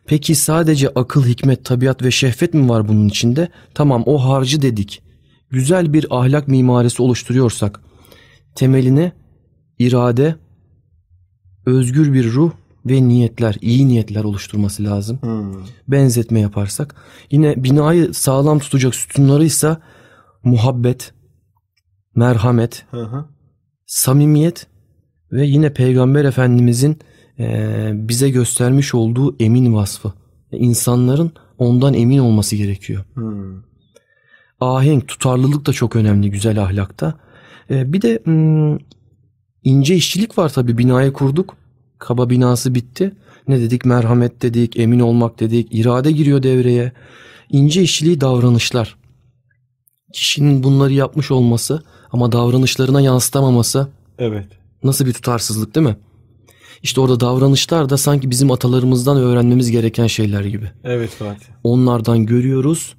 [0.05, 3.49] Peki sadece akıl, hikmet, tabiat ve şehvet mi var bunun içinde?
[3.73, 5.01] Tamam o harcı dedik.
[5.49, 7.81] Güzel bir ahlak mimarisi oluşturuyorsak
[8.55, 9.11] temeline
[9.79, 10.35] irade,
[11.65, 12.51] özgür bir ruh
[12.85, 15.21] ve niyetler, iyi niyetler oluşturması lazım.
[15.21, 15.53] Hmm.
[15.87, 16.95] Benzetme yaparsak.
[17.31, 19.81] Yine binayı sağlam tutacak sütunlarıysa
[20.43, 21.13] muhabbet,
[22.15, 23.25] merhamet, Hı hı.
[23.85, 24.67] samimiyet
[25.31, 26.97] ve yine Peygamber Efendimizin
[27.39, 30.13] eee, bize göstermiş olduğu emin vasfı.
[30.51, 33.05] İnsanların ondan emin olması gerekiyor.
[33.13, 33.63] Hmm.
[34.59, 37.13] Ahenk, tutarlılık da çok önemli güzel ahlakta.
[37.69, 38.77] Ee, bir de hmm,
[39.63, 41.55] ince işçilik var tabii binayı kurduk.
[41.99, 43.11] Kaba binası bitti.
[43.47, 43.85] Ne dedik?
[43.85, 46.91] Merhamet dedik, emin olmak dedik, irade giriyor devreye.
[47.49, 48.95] İnce işçiliği davranışlar.
[50.13, 53.87] Kişinin bunları yapmış olması ama davranışlarına yansıtamaması
[54.17, 54.47] Evet.
[54.83, 55.97] Nasıl bir tutarsızlık değil mi?
[56.83, 61.45] İşte orada davranışlar da sanki bizim atalarımızdan öğrenmemiz gereken şeyler gibi Evet Fatih.
[61.63, 62.95] onlardan görüyoruz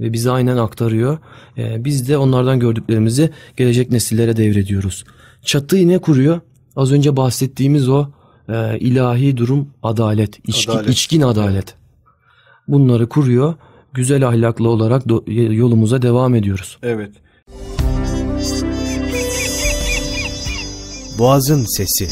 [0.00, 1.18] ve bize aynen aktarıyor.
[1.58, 5.04] Ee, biz de onlardan gördüklerimizi gelecek nesillere devrediyoruz.
[5.44, 6.40] Çatıyı ne kuruyor?
[6.76, 8.06] Az önce bahsettiğimiz o
[8.48, 10.88] e, ilahi durum adalet, içkin, Adalet.
[10.90, 11.74] içkin adalet.
[12.68, 13.54] Bunları kuruyor.
[13.92, 16.78] Güzel ahlaklı olarak do- yolumuza devam ediyoruz.
[16.82, 17.10] Evet.
[21.20, 22.08] Boğazın Sesi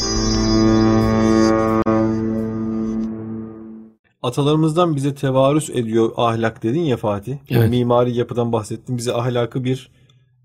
[4.23, 7.37] Atalarımızdan bize tevarüs ediyor ahlak dedin ya Fatih.
[7.49, 7.69] Evet.
[7.69, 8.97] mimari yapıdan bahsettin.
[8.97, 9.91] Bize ahlakı bir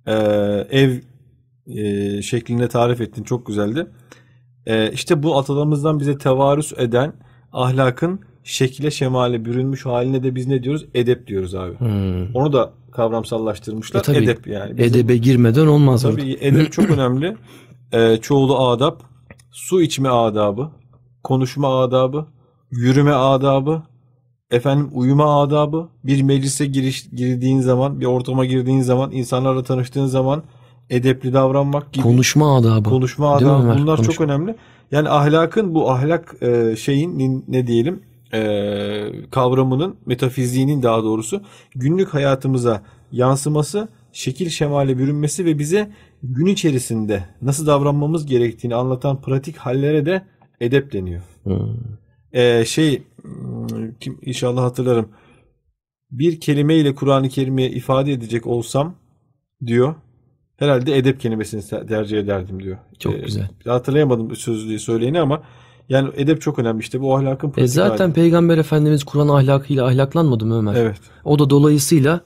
[0.07, 0.13] e,
[0.71, 0.91] ev
[1.67, 3.23] e, şeklinde tarif ettin.
[3.23, 3.87] Çok güzeldi.
[4.67, 7.13] E, işte bu atalarımızdan bize tevarüs eden
[7.53, 10.87] ahlakın şekile şemale bürünmüş haline de biz ne diyoruz?
[10.95, 11.79] Edep diyoruz abi.
[11.79, 12.35] Hmm.
[12.35, 14.01] Onu da kavramsallaştırmışlar.
[14.01, 14.79] E tabii, edep yani.
[14.79, 16.47] Bizim- Edebe girmeden olmaz Tabii orada.
[16.47, 17.37] edep çok önemli.
[17.93, 19.01] Ee, çoğulu adab,
[19.51, 20.71] su içme adabı,
[21.25, 22.27] konuşma adabı,
[22.71, 23.83] yürüme adabı,
[24.51, 30.43] efendim uyuma adabı, bir meclise giriş girdiğin zaman, bir ortama girdiğin zaman, insanlarla tanıştığın zaman
[30.91, 32.91] edepli davranmak gibi Konuşma adabı.
[32.91, 34.25] konuşma adabı bunlar çok Konuşma.
[34.25, 34.55] önemli.
[34.93, 38.03] Yani ahlakın bu ahlak e, şeyin ne diyelim
[38.35, 41.43] e, kavramının metafiziğinin daha doğrusu
[41.75, 45.91] günlük hayatımıza yansıması, şekil şemale bürünmesi ve bize
[46.33, 50.25] gün içerisinde nasıl davranmamız gerektiğini anlatan pratik hallere de
[50.61, 51.23] edep deniyor.
[51.45, 51.75] Hmm.
[52.33, 53.03] E, şey
[54.01, 55.09] kim inşallah hatırlarım.
[56.11, 58.95] Bir kelimeyle Kur'an-ı Kerim'i ifade edecek olsam
[59.67, 59.95] diyor.
[60.57, 62.79] Herhalde edep kelimesini tercih ederdim diyor.
[62.99, 63.49] Çok Ee, güzel.
[63.67, 65.43] Hatırlayamadım sözlüğü söyleyeni ama
[65.89, 68.15] yani edep çok önemli işte bu ahlakın E zaten hali.
[68.15, 70.75] Peygamber Efendimiz Kur'an ahlakıyla ahlaklanmadı mı Ömer?
[70.75, 72.21] Evet, O da dolayısıyla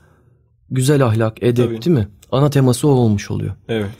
[0.70, 1.82] güzel ahlak, edep Tabii.
[1.82, 2.08] değil mi?
[2.32, 3.54] Ana teması o olmuş oluyor.
[3.68, 3.90] evet.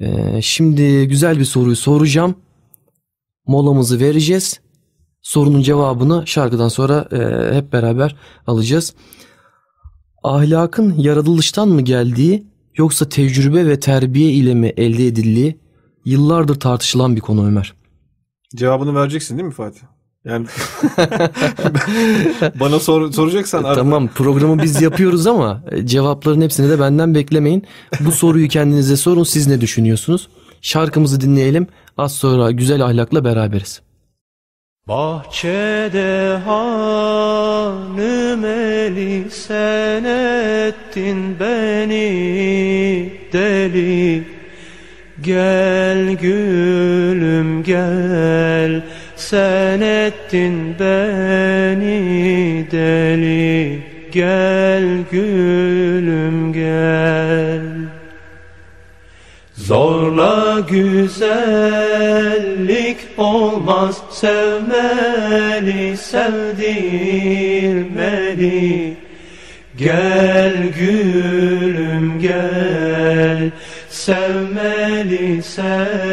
[0.00, 2.34] Ee, şimdi güzel bir soruyu soracağım.
[3.46, 4.60] Molamızı vereceğiz.
[5.22, 8.94] Sorunun cevabını şarkıdan sonra e, hep beraber alacağız.
[10.22, 12.46] Ahlakın yaratılıştan mı geldiği
[12.76, 15.60] yoksa tecrübe ve terbiye ile mi elde edildiği
[16.04, 17.74] yıllardır tartışılan bir konu Ömer.
[18.56, 19.80] Cevabını vereceksin değil mi Fatih?
[20.24, 20.46] Yani
[22.60, 27.64] bana sor, soracaksan arada- Tamam programı biz yapıyoruz ama e, cevapların hepsini de benden beklemeyin.
[28.00, 30.28] Bu soruyu kendinize sorun siz ne düşünüyorsunuz?
[30.60, 31.66] Şarkımızı dinleyelim
[31.98, 33.80] az sonra güzel ahlakla beraberiz.
[34.88, 44.24] Bahçede hanım eli sen ettin beni deli
[45.20, 48.81] Gel gülüm gel
[49.28, 53.78] sen ettin beni deli.
[54.12, 57.62] Gel gülüm gel.
[59.54, 61.38] Zorla güzellik
[63.16, 64.02] olmaz.
[64.10, 66.92] Sevmeli sevdirmeli
[69.76, 73.50] Gel gülüm gel.
[73.88, 76.12] Sevmeli sevdirmeli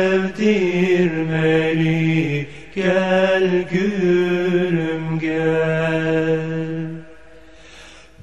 [2.83, 6.39] Gel gülüm gel.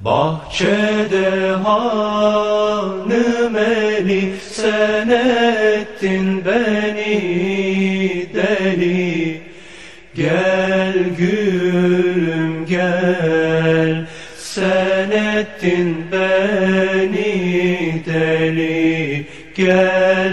[0.01, 7.17] Bahçede hanım eli sen ettin beni
[8.35, 9.41] deli.
[10.15, 19.27] Gel gülüm gel sen ettin beni deli.
[19.55, 20.33] Gel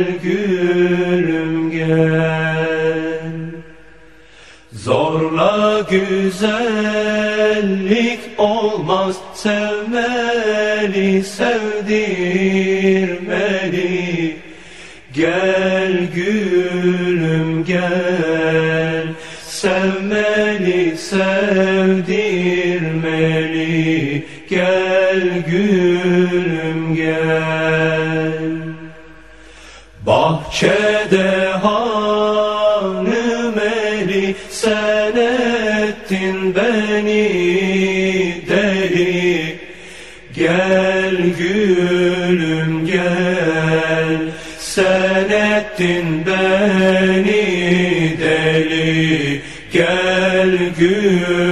[6.24, 9.16] güzellik olmaz.
[9.34, 12.14] Sevmeli sevdirmeli
[15.14, 19.08] Gel gülüm gel.
[19.48, 22.24] Sevmeli sevdirmeli
[24.50, 28.42] Gel gülüm gel.
[30.06, 31.43] Bahçede
[36.56, 37.24] beni
[38.50, 39.60] deli
[40.34, 47.44] Gel gülüm gel sen ettin beni
[48.20, 49.42] deli
[49.74, 51.44] Gel gülüm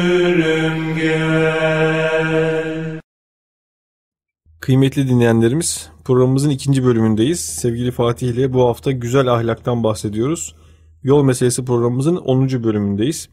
[4.72, 7.40] Kıymetli dinleyenlerimiz programımızın ikinci bölümündeyiz.
[7.40, 10.56] Sevgili Fatih ile bu hafta güzel ahlaktan bahsediyoruz.
[11.04, 12.64] Yol meselesi programımızın 10.
[12.64, 13.30] bölümündeyiz.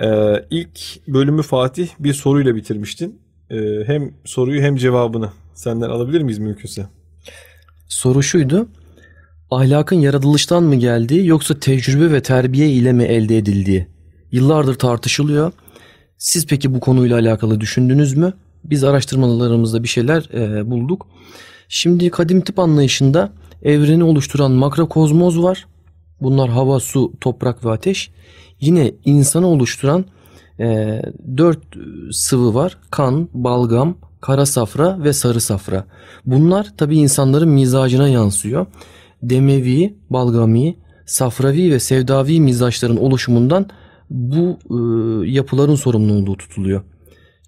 [0.00, 3.20] Ee, ilk bölümü Fatih bir soruyla bitirmiştin.
[3.50, 6.86] Ee, hem soruyu hem cevabını senden alabilir miyiz mümkünse?
[7.88, 8.68] Soru şuydu.
[9.50, 13.86] Ahlakın yaratılıştan mı geldiği yoksa tecrübe ve terbiye ile mi elde edildiği
[14.32, 15.52] yıllardır tartışılıyor.
[16.18, 18.32] Siz peki bu konuyla alakalı düşündünüz mü?
[18.64, 21.06] Biz araştırmalarımızda bir şeyler e, bulduk.
[21.68, 23.32] Şimdi kadim tip anlayışında
[23.62, 25.66] evreni oluşturan makrokozmoz var.
[26.20, 28.10] Bunlar hava, su, toprak ve ateş.
[28.60, 30.04] Yine insanı oluşturan
[30.60, 31.00] e,
[31.36, 31.58] dört
[32.10, 32.78] sıvı var.
[32.90, 35.84] Kan, balgam, kara safra ve sarı safra.
[36.26, 38.66] Bunlar tabi insanların mizacına yansıyor.
[39.22, 43.66] Demevi, balgami, safravi ve sevdavi mizaçların oluşumundan
[44.10, 44.76] bu e,
[45.30, 46.82] yapıların sorumlu olduğu tutuluyor.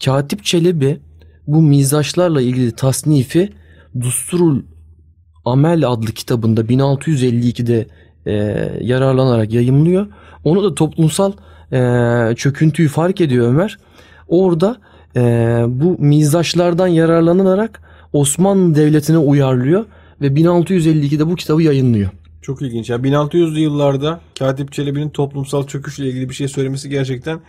[0.04, 1.00] Katip Çelebi
[1.46, 3.52] bu mizaçlarla ilgili tasnifi
[4.00, 4.62] Dusturul
[5.44, 7.86] Amel adlı kitabında 1652'de
[8.26, 8.32] e,
[8.80, 10.06] yararlanarak yayımlıyor.
[10.44, 11.32] Onu da toplumsal
[11.72, 13.78] e, çöküntüyü fark ediyor Ömer.
[14.28, 14.76] Orada
[15.16, 15.20] e,
[15.68, 17.82] bu mizaçlardan yararlanarak
[18.12, 19.84] Osmanlı Devleti'ne uyarlıyor
[20.20, 22.10] ve 1652'de bu kitabı yayınlıyor.
[22.42, 22.90] Çok ilginç.
[22.90, 27.40] Yani 1600'lü yıllarda Katip Çelebi'nin toplumsal çöküşle ilgili bir şey söylemesi gerçekten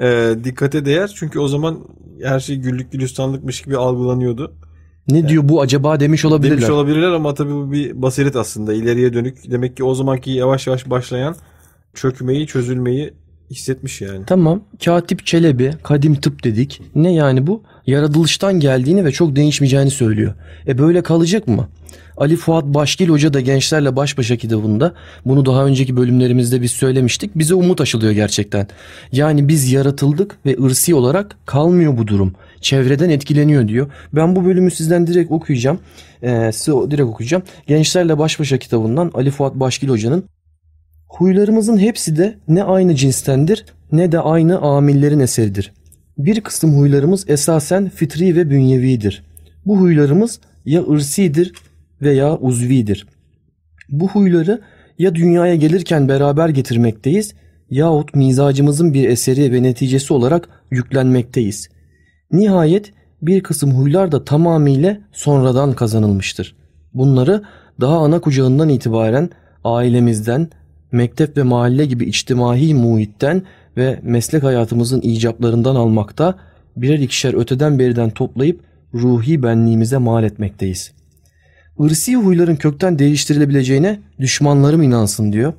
[0.00, 1.12] e, dikkate değer.
[1.16, 1.78] Çünkü o zaman
[2.22, 4.54] her şey güllük gülistanlıkmış gibi algılanıyordu.
[5.08, 6.58] Ne diyor bu acaba demiş olabilirler.
[6.58, 8.74] Demiş olabilirler ama tabii bu bir basiret aslında.
[8.74, 9.50] ileriye dönük.
[9.50, 11.36] Demek ki o zamanki yavaş yavaş başlayan
[11.94, 13.12] çökmeyi, çözülmeyi
[13.50, 14.24] hissetmiş yani.
[14.26, 14.60] Tamam.
[14.84, 16.82] Katip Çelebi, kadim tıp dedik.
[16.94, 17.62] Ne yani bu?
[17.86, 20.34] Yaratılıştan geldiğini ve çok değişmeyeceğini söylüyor.
[20.66, 21.68] E böyle kalacak mı?
[22.16, 24.94] Ali Fuat Başgil Hoca da Gençlerle Baş Başa kitabında
[25.26, 27.38] bunu daha önceki bölümlerimizde biz söylemiştik.
[27.38, 28.68] Bize umut aşılıyor gerçekten.
[29.12, 32.34] Yani biz yaratıldık ve ırsi olarak kalmıyor bu durum.
[32.62, 33.90] Çevreden etkileniyor diyor.
[34.12, 35.80] Ben bu bölümü sizden direkt okuyacağım.
[36.22, 37.42] Ee, size direkt okuyacağım.
[37.66, 40.24] Gençlerle Baş Başa kitabından Ali Fuat Başgil Hoca'nın
[41.12, 45.72] Huylarımızın hepsi de ne aynı cinstendir ne de aynı amillerin eseridir.
[46.18, 49.24] Bir kısım huylarımız esasen fitri ve bünyevidir.
[49.66, 51.52] Bu huylarımız ya ırsidir
[52.02, 53.06] veya uzvidir.
[53.88, 54.60] Bu huyları
[54.98, 57.34] ya dünyaya gelirken beraber getirmekteyiz
[57.70, 61.68] yahut mizacımızın bir eseri ve neticesi olarak yüklenmekteyiz.
[62.32, 62.92] Nihayet
[63.22, 66.56] bir kısım huylar da tamamıyla sonradan kazanılmıştır.
[66.94, 67.42] Bunları
[67.80, 69.30] daha ana kucağından itibaren
[69.64, 70.48] ailemizden,
[70.92, 73.42] mektep ve mahalle gibi içtimai muhitten
[73.76, 76.34] ve meslek hayatımızın icaplarından almakta,
[76.76, 78.60] birer ikişer öteden beriden toplayıp
[78.94, 80.92] ruhi benliğimize mal etmekteyiz.
[81.78, 85.52] Irsi huyların kökten değiştirilebileceğine düşmanlarım inansın diyor.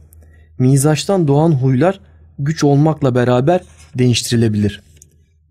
[0.59, 1.99] Mizaçtan doğan huylar
[2.39, 3.61] güç olmakla beraber
[3.97, 4.81] değiştirilebilir.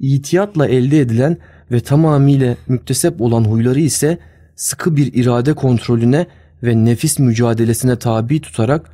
[0.02, 1.36] İtiyatla elde edilen
[1.70, 4.18] ve tamamıyla müktesep olan huyları ise
[4.56, 6.26] sıkı bir irade kontrolüne
[6.62, 8.90] ve nefis mücadelesine tabi tutarak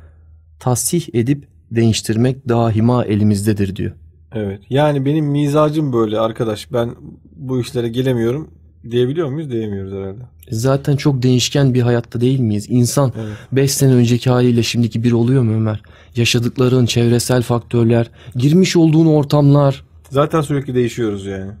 [0.59, 3.91] tasih edip değiştirmek daima elimizdedir diyor.
[4.33, 4.61] Evet.
[4.69, 6.73] Yani benim mizacım böyle arkadaş.
[6.73, 6.95] Ben
[7.35, 8.47] bu işlere gelemiyorum
[8.91, 9.51] diyebiliyor muyuz?
[9.51, 10.21] Diyemiyoruz herhalde.
[10.51, 12.65] Zaten çok değişken bir hayatta değil miyiz?
[12.69, 13.13] İnsan
[13.51, 13.71] 5 evet.
[13.71, 15.81] sene önceki haliyle şimdiki bir oluyor mu Ömer?
[16.15, 19.88] Yaşadıkların, çevresel faktörler, girmiş olduğun ortamlar.
[20.09, 21.51] Zaten sürekli değişiyoruz yani.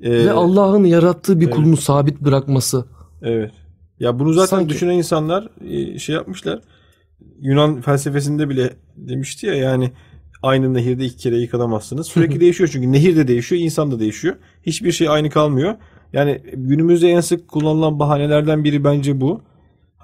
[0.00, 1.54] Ee, Ve Allah'ın yarattığı bir evet.
[1.54, 2.86] kulunu sabit bırakması.
[3.22, 3.52] Evet.
[4.00, 4.68] Ya bunu zaten Sanki.
[4.68, 6.60] düşünen insanlar e, şey yapmışlar.
[7.40, 9.92] Yunan felsefesinde bile demişti ya yani
[10.42, 12.06] aynı nehirde iki kere yıkanamazsınız.
[12.06, 14.36] Sürekli değişiyor çünkü nehir de değişiyor, insan da değişiyor.
[14.62, 15.74] Hiçbir şey aynı kalmıyor.
[16.12, 19.42] Yani günümüzde en sık kullanılan bahanelerden biri bence bu.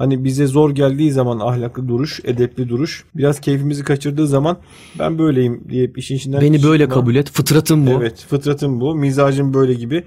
[0.00, 4.58] Hani bize zor geldiği zaman ahlaklı duruş, edepli duruş, biraz keyfimizi kaçırdığı zaman
[4.98, 6.40] ben böyleyim diye işin içinden...
[6.40, 6.94] Beni böyle çıkma.
[6.94, 7.90] kabul et, fıtratım bu.
[7.90, 10.04] Evet, fıtratım bu, mizacım böyle gibi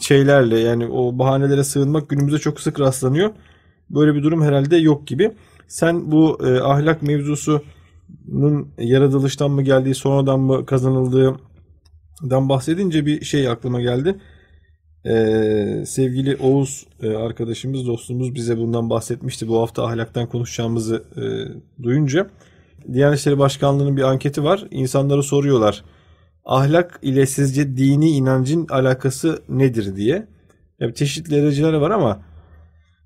[0.00, 3.30] şeylerle yani o bahanelere sığınmak günümüzde çok sık rastlanıyor.
[3.90, 5.32] Böyle bir durum herhalde yok gibi.
[5.68, 13.80] Sen bu e, ahlak mevzusunun yaratılıştan mı geldiği, sonradan mı kazanıldığından bahsedince bir şey aklıma
[13.80, 14.16] geldi.
[15.06, 19.48] Ee, sevgili Oğuz e, arkadaşımız, dostumuz bize bundan bahsetmişti.
[19.48, 21.22] Bu hafta ahlaktan konuşacağımızı e,
[21.82, 22.30] duyunca.
[22.92, 24.66] Diyanet İşleri Başkanlığı'nın bir anketi var.
[24.70, 25.84] İnsanlara soruyorlar.
[26.44, 30.26] Ahlak ile sizce dini inancın alakası nedir diye.
[30.80, 32.22] Yani çeşitli dereceler var ama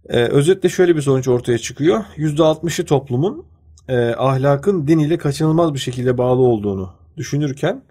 [0.09, 2.05] e, özetle şöyle bir sonuç ortaya çıkıyor.
[2.17, 3.45] %60'ı toplumun
[3.89, 7.83] e, ahlakın din ile kaçınılmaz bir şekilde bağlı olduğunu düşünürken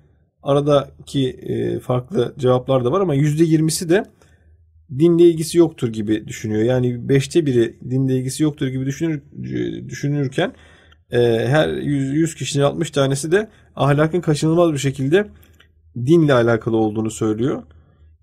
[0.43, 4.03] aradaki e, farklı cevaplar da var ama %20'si de
[4.99, 6.63] dinle ilgisi yoktur gibi düşünüyor.
[6.63, 9.21] Yani beşte biri dinle ilgisi yoktur gibi düşünür,
[9.89, 10.53] düşünürken
[11.11, 15.27] e, her 100, 100 kişinin 60 tanesi de ahlakın kaçınılmaz bir şekilde
[15.95, 17.63] dinle alakalı olduğunu söylüyor.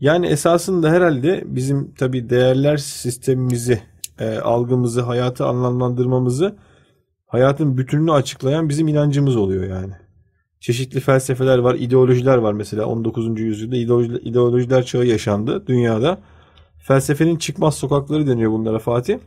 [0.01, 3.81] Yani esasında herhalde bizim tabi değerler sistemimizi,
[4.19, 6.57] e, algımızı, hayatı anlamlandırmamızı,
[7.27, 9.93] hayatın bütününü açıklayan bizim inancımız oluyor yani.
[10.65, 13.41] Çeşitli felsefeler var, ideolojiler var mesela 19.
[13.41, 16.19] yüzyılda ideolojiler, ideolojiler çağı yaşandı dünyada.
[16.79, 19.19] Felsefenin çıkmaz sokakları deniyor bunlara Fatih.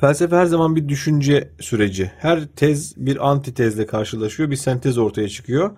[0.00, 2.12] Felsefe her zaman bir düşünce süreci.
[2.18, 5.70] Her tez bir antitezle karşılaşıyor, bir sentez ortaya çıkıyor.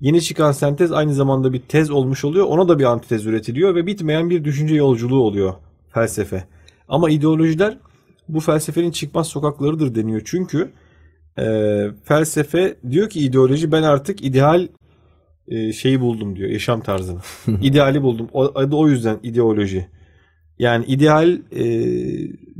[0.00, 2.46] Yeni çıkan sentez aynı zamanda bir tez olmuş oluyor.
[2.46, 5.54] Ona da bir antitez üretiliyor ve bitmeyen bir düşünce yolculuğu oluyor
[5.94, 6.44] felsefe.
[6.88, 7.78] Ama ideolojiler
[8.28, 10.22] bu felsefenin çıkmaz sokaklarıdır deniyor.
[10.24, 10.72] Çünkü
[11.40, 11.46] e,
[12.04, 14.68] felsefe diyor ki ideoloji ben artık ideal
[15.48, 17.20] e, şeyi buldum diyor yaşam tarzını.
[17.62, 18.28] İdeali buldum.
[18.32, 19.86] O, adı o yüzden ideoloji.
[20.58, 21.64] Yani ideal e,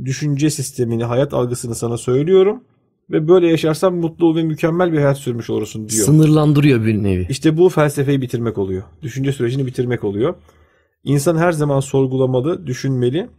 [0.05, 2.63] düşünce sistemini, hayat algısını sana söylüyorum
[3.11, 6.05] ve böyle yaşarsan mutlu ve mükemmel bir hayat sürmüş olursun diyor.
[6.05, 7.27] Sınırlandırıyor bir nevi.
[7.29, 8.83] İşte bu felsefeyi bitirmek oluyor.
[9.01, 10.35] Düşünce sürecini bitirmek oluyor.
[11.03, 13.29] İnsan her zaman sorgulamalı, düşünmeli.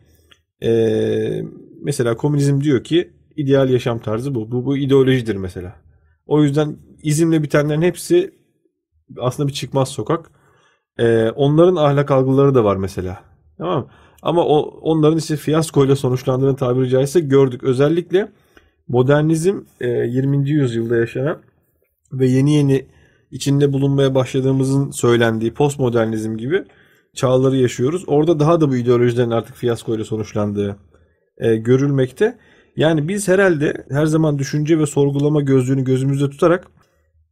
[0.62, 1.42] Ee,
[1.82, 3.10] mesela komünizm diyor ki
[3.42, 4.52] ideal yaşam tarzı bu.
[4.52, 5.74] Bu, bu ideolojidir mesela.
[6.26, 8.34] O yüzden izimle bitenlerin hepsi
[9.18, 10.30] aslında bir çıkmaz sokak.
[10.98, 13.20] Ee, onların ahlak algıları da var mesela.
[13.58, 13.88] Tamam mı?
[14.22, 17.64] Ama o, onların işte fiyaskoyla sonuçlandığını tabiri caizse gördük.
[17.64, 18.32] Özellikle
[18.88, 20.50] modernizm e, 20.
[20.50, 21.38] yüzyılda yaşanan
[22.12, 22.86] ve yeni yeni
[23.30, 26.64] içinde bulunmaya başladığımızın söylendiği postmodernizm gibi
[27.14, 28.04] çağları yaşıyoruz.
[28.06, 30.76] Orada daha da bu ideolojilerin artık fiyaskoyla sonuçlandığı
[31.38, 32.38] e, görülmekte.
[32.76, 36.66] Yani biz herhalde her zaman düşünce ve sorgulama gözlüğünü gözümüzde tutarak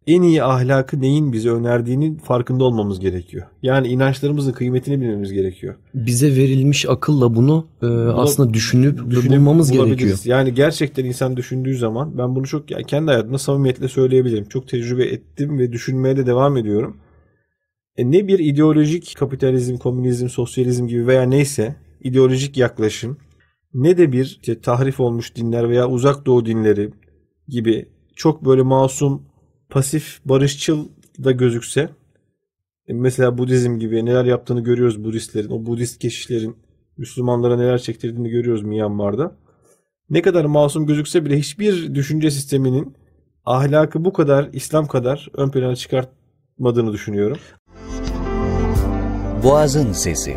[0.06, 3.46] en iyi ahlakı neyin bize önerdiğinin farkında olmamız gerekiyor.
[3.62, 5.74] Yani inançlarımızın kıymetini bilmemiz gerekiyor.
[5.94, 10.18] Bize verilmiş akılla bunu e, aslında düşünüp, bulmamız gerekiyor.
[10.24, 14.44] Yani gerçekten insan düşündüğü zaman ben bunu çok yani kendi hayatımda samimiyetle söyleyebilirim.
[14.48, 16.96] Çok tecrübe ettim ve düşünmeye de devam ediyorum.
[17.96, 23.16] E ne bir ideolojik kapitalizm, komünizm, sosyalizm gibi veya neyse ideolojik yaklaşım
[23.74, 26.90] ne de bir işte tahrif olmuş dinler veya uzak doğu dinleri
[27.48, 29.22] gibi çok böyle masum,
[29.68, 30.88] pasif, barışçıl
[31.24, 31.90] da gözükse
[32.88, 35.50] e mesela Budizm gibi neler yaptığını görüyoruz Budistlerin.
[35.50, 36.56] O Budist keşişlerin
[36.96, 39.36] Müslümanlara neler çektirdiğini görüyoruz Myanmar'da.
[40.10, 42.96] Ne kadar masum gözükse bile hiçbir düşünce sisteminin
[43.44, 47.38] ahlakı bu kadar İslam kadar ön plana çıkartmadığını düşünüyorum.
[49.44, 50.36] Boğazın Sesi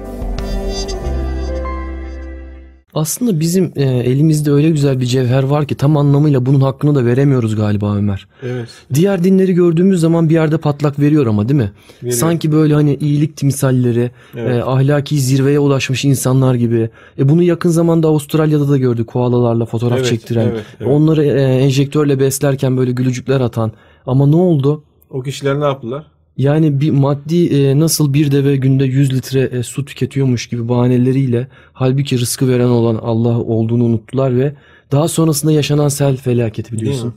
[2.94, 7.06] Aslında bizim e, elimizde öyle güzel bir cevher var ki tam anlamıyla bunun hakkını da
[7.06, 8.28] veremiyoruz galiba Ömer.
[8.44, 8.70] Evet.
[8.94, 11.72] Diğer dinleri gördüğümüz zaman bir yerde patlak veriyor ama değil mi?
[12.04, 12.18] Veriyor.
[12.18, 14.56] Sanki böyle hani iyilik timsalleri, Evet.
[14.56, 16.90] e, ahlaki zirveye ulaşmış insanlar gibi.
[17.20, 20.48] E, bunu yakın zamanda Avustralya'da da gördük koalalarla fotoğraf Evet, çektiren.
[20.48, 20.92] evet, evet.
[20.92, 23.72] Onları e, enjektörle beslerken böyle gülücükler atan.
[24.06, 24.84] Ama ne oldu?
[25.10, 26.06] O kişiler ne yaptılar?
[26.38, 31.48] Yani bir maddi e, nasıl bir deve günde 100 litre e, su tüketiyormuş gibi bahaneleriyle
[31.74, 34.56] halbuki rızkı veren olan Allah olduğunu unuttular ve
[34.92, 37.14] daha sonrasında yaşanan sel felaketi biliyorsun.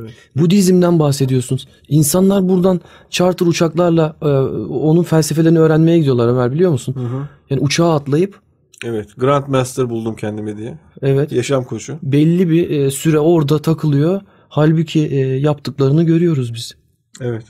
[0.00, 0.10] Evet.
[0.36, 1.68] Budizm'den bahsediyorsunuz.
[1.88, 4.26] İnsanlar buradan charter uçaklarla e,
[4.74, 6.94] onun felsefelerini öğrenmeye gidiyorlar Ömer biliyor musun?
[6.94, 7.28] Hı hı.
[7.50, 8.40] Yani uçağa atlayıp
[8.84, 9.08] Evet.
[9.16, 10.78] Grandmaster buldum kendime diye.
[11.02, 11.98] evet Yaşam koçu.
[12.02, 14.20] belli bir e, süre orada takılıyor.
[14.48, 16.74] Halbuki e, yaptıklarını görüyoruz biz.
[17.20, 17.44] Evet.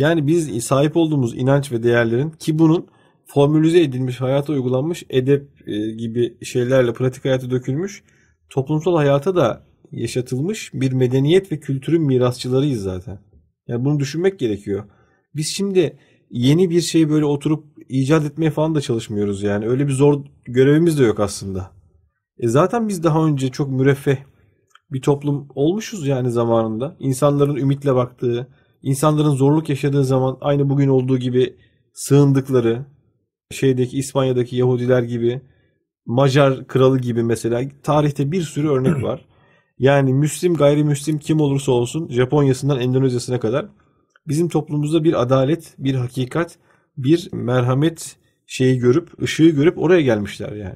[0.00, 2.86] Yani biz sahip olduğumuz inanç ve değerlerin ki bunun
[3.26, 8.02] formülize edilmiş, hayata uygulanmış edep e, gibi şeylerle pratik hayata dökülmüş,
[8.50, 13.18] toplumsal hayata da yaşatılmış bir medeniyet ve kültürün mirasçılarıyız zaten.
[13.68, 14.84] Yani bunu düşünmek gerekiyor.
[15.34, 15.98] Biz şimdi
[16.30, 19.68] yeni bir şey böyle oturup icat etmeye falan da çalışmıyoruz yani.
[19.68, 21.70] Öyle bir zor görevimiz de yok aslında.
[22.38, 24.16] E zaten biz daha önce çok müreffeh
[24.92, 26.96] bir toplum olmuşuz yani zamanında.
[26.98, 28.48] İnsanların ümitle baktığı,
[28.82, 31.56] insanların zorluk yaşadığı zaman aynı bugün olduğu gibi
[31.92, 32.86] sığındıkları,
[33.50, 35.40] şeydeki İspanya'daki Yahudiler gibi,
[36.06, 39.24] Macar kralı gibi mesela tarihte bir sürü örnek var.
[39.78, 43.66] Yani Müslim gayrimüslim kim olursa olsun Japonya'sından Endonezya'sına kadar
[44.28, 46.56] bizim toplumumuzda bir adalet, bir hakikat,
[46.96, 48.16] bir merhamet
[48.46, 50.74] şeyi görüp, ışığı görüp oraya gelmişler yani.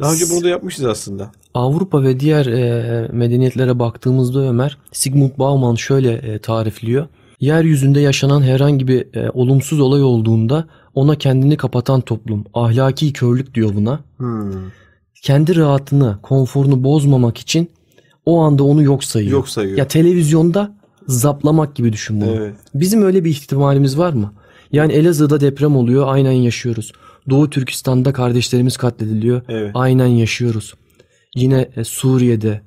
[0.00, 1.32] Daha önce bunu da yapmışız aslında.
[1.54, 7.06] Avrupa ve diğer e, medeniyetlere baktığımızda Ömer, Sigmund Bauman şöyle e, tarifliyor.
[7.42, 13.74] Yeryüzünde yaşanan herhangi bir e, olumsuz olay olduğunda ona kendini kapatan toplum, ahlaki körlük diyor
[13.74, 14.00] buna.
[14.16, 14.52] Hmm.
[15.22, 17.70] Kendi rahatını, konforunu bozmamak için
[18.26, 19.32] o anda onu yok sayıyor.
[19.32, 19.78] Yok sayıyor.
[19.78, 20.74] Ya televizyonda
[21.06, 22.30] zaplamak gibi düşün bunu.
[22.30, 22.54] Evet.
[22.74, 24.32] Bizim öyle bir ihtimalimiz var mı?
[24.72, 26.92] Yani Elazığ'da deprem oluyor, aynen yaşıyoruz.
[27.30, 29.70] Doğu Türkistan'da kardeşlerimiz katlediliyor, Evet.
[29.74, 30.74] aynen yaşıyoruz.
[31.34, 32.60] Yine e, Suriye'de.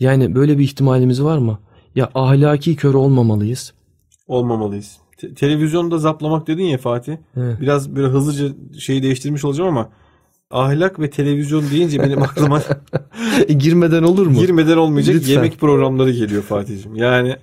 [0.00, 1.58] Yani böyle bir ihtimalimiz var mı?
[1.94, 3.72] Ya ahlaki kör olmamalıyız.
[4.30, 4.96] Olmamalıyız.
[5.18, 7.16] Te- televizyonda zaplamak dedin ya Fatih.
[7.36, 7.60] Evet.
[7.60, 9.88] Biraz böyle hızlıca şeyi değiştirmiş olacağım ama
[10.50, 12.62] ahlak ve televizyon deyince benim aklıma
[13.48, 14.32] E, girmeden olur mu?
[14.38, 15.32] girmeden olmayacak Lütfen.
[15.32, 16.96] yemek programları geliyor Fatih'ciğim.
[16.96, 17.36] Yani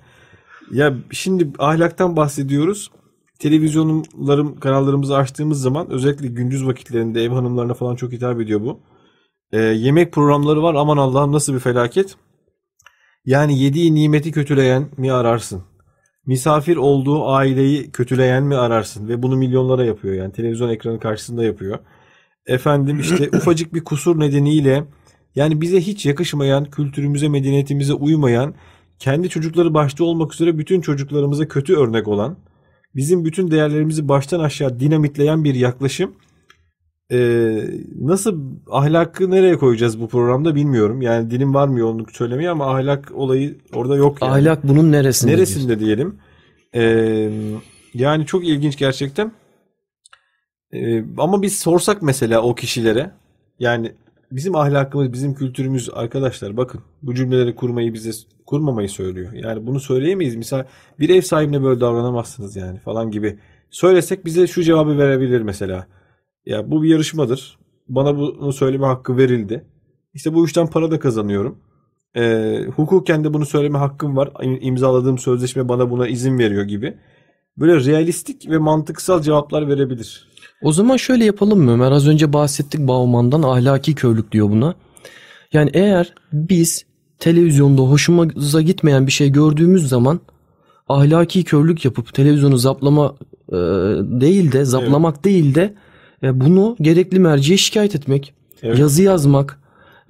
[0.72, 2.90] ya şimdi ahlaktan bahsediyoruz.
[3.38, 8.80] Televizyonlarım kanallarımızı açtığımız zaman özellikle gündüz vakitlerinde ev hanımlarına falan çok hitap ediyor bu.
[9.52, 12.16] Ee, yemek programları var aman Allah'ım nasıl bir felaket.
[13.24, 15.62] Yani yediği nimeti kötüleyen mi ararsın?
[16.28, 19.08] Misafir olduğu aileyi kötüleyen mi ararsın?
[19.08, 21.78] Ve bunu milyonlara yapıyor yani televizyon ekranı karşısında yapıyor.
[22.46, 24.84] Efendim işte ufacık bir kusur nedeniyle
[25.34, 28.54] yani bize hiç yakışmayan, kültürümüze, medeniyetimize uymayan,
[28.98, 32.36] kendi çocukları başta olmak üzere bütün çocuklarımıza kötü örnek olan,
[32.96, 36.14] bizim bütün değerlerimizi baştan aşağı dinamitleyen bir yaklaşım.
[37.12, 38.40] Ee, nasıl
[38.70, 41.02] ahlakı nereye koyacağız bu programda bilmiyorum.
[41.02, 44.32] Yani dilim varmıyor onu söylemeye ama ahlak olayı orada yok yani.
[44.32, 45.32] Ahlak bunun neresinde?
[45.32, 46.18] Neresinde diyelim.
[46.74, 47.30] Ee,
[47.94, 49.32] yani çok ilginç gerçekten.
[50.72, 53.10] Ee, ama biz sorsak mesela o kişilere
[53.58, 53.92] yani
[54.32, 58.10] bizim ahlakımız, bizim kültürümüz arkadaşlar bakın bu cümleleri kurmayı bize
[58.46, 59.32] kurmamayı söylüyor.
[59.32, 60.36] Yani bunu söyleyemeyiz.
[60.36, 60.64] Misal
[61.00, 63.38] bir ev sahibine böyle davranamazsınız yani falan gibi.
[63.70, 65.86] Söylesek bize şu cevabı verebilir mesela.
[66.46, 67.58] Ya bu bir yarışmadır.
[67.88, 69.64] Bana bunu söyleme hakkı verildi.
[70.14, 71.58] İşte bu işten para da kazanıyorum.
[72.16, 74.28] Ee, hukuken de bunu söyleme hakkım var.
[74.42, 76.94] İm- İmzaladığım sözleşme bana buna izin veriyor gibi.
[77.56, 80.28] Böyle realistik ve mantıksal cevaplar verebilir.
[80.62, 81.90] O zaman şöyle yapalım mı Ömer?
[81.92, 84.74] Az önce bahsettik Bauman'dan ahlaki körlük diyor buna.
[85.52, 86.86] Yani eğer biz
[87.18, 90.20] televizyonda hoşumuza gitmeyen bir şey gördüğümüz zaman
[90.88, 93.14] ahlaki körlük yapıp televizyonu zaplama
[93.48, 93.56] e,
[94.20, 95.74] değil de zaplamak değil de e,
[96.22, 98.78] bunu gerekli merciye şikayet etmek, Evet.
[98.78, 99.60] yazı yazmak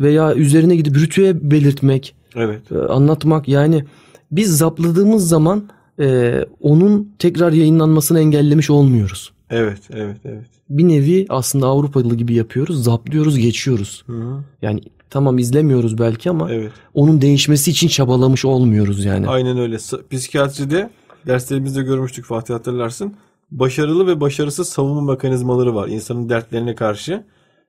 [0.00, 2.72] veya üzerine gidip rütüye belirtmek, Evet.
[2.72, 3.84] e, anlatmak yani
[4.32, 5.68] biz zapladığımız zaman
[6.00, 9.32] e, onun tekrar yayınlanmasını engellemiş olmuyoruz.
[9.50, 10.46] Evet, evet, evet.
[10.70, 12.84] Bir nevi aslında Avrupalı gibi yapıyoruz.
[12.84, 14.02] Zaplıyoruz, geçiyoruz.
[14.06, 14.42] Hı.
[14.62, 14.80] Yani
[15.10, 16.72] tamam izlemiyoruz belki ama Evet.
[16.94, 19.28] onun değişmesi için çabalamış olmuyoruz yani.
[19.28, 19.76] Aynen öyle.
[20.10, 20.90] Psikiyatride
[21.26, 23.14] derslerimizde görmüştük Fatih hatırlarsın.
[23.50, 27.24] Başarılı ve başarısız savunma mekanizmaları var insanın dertlerine karşı.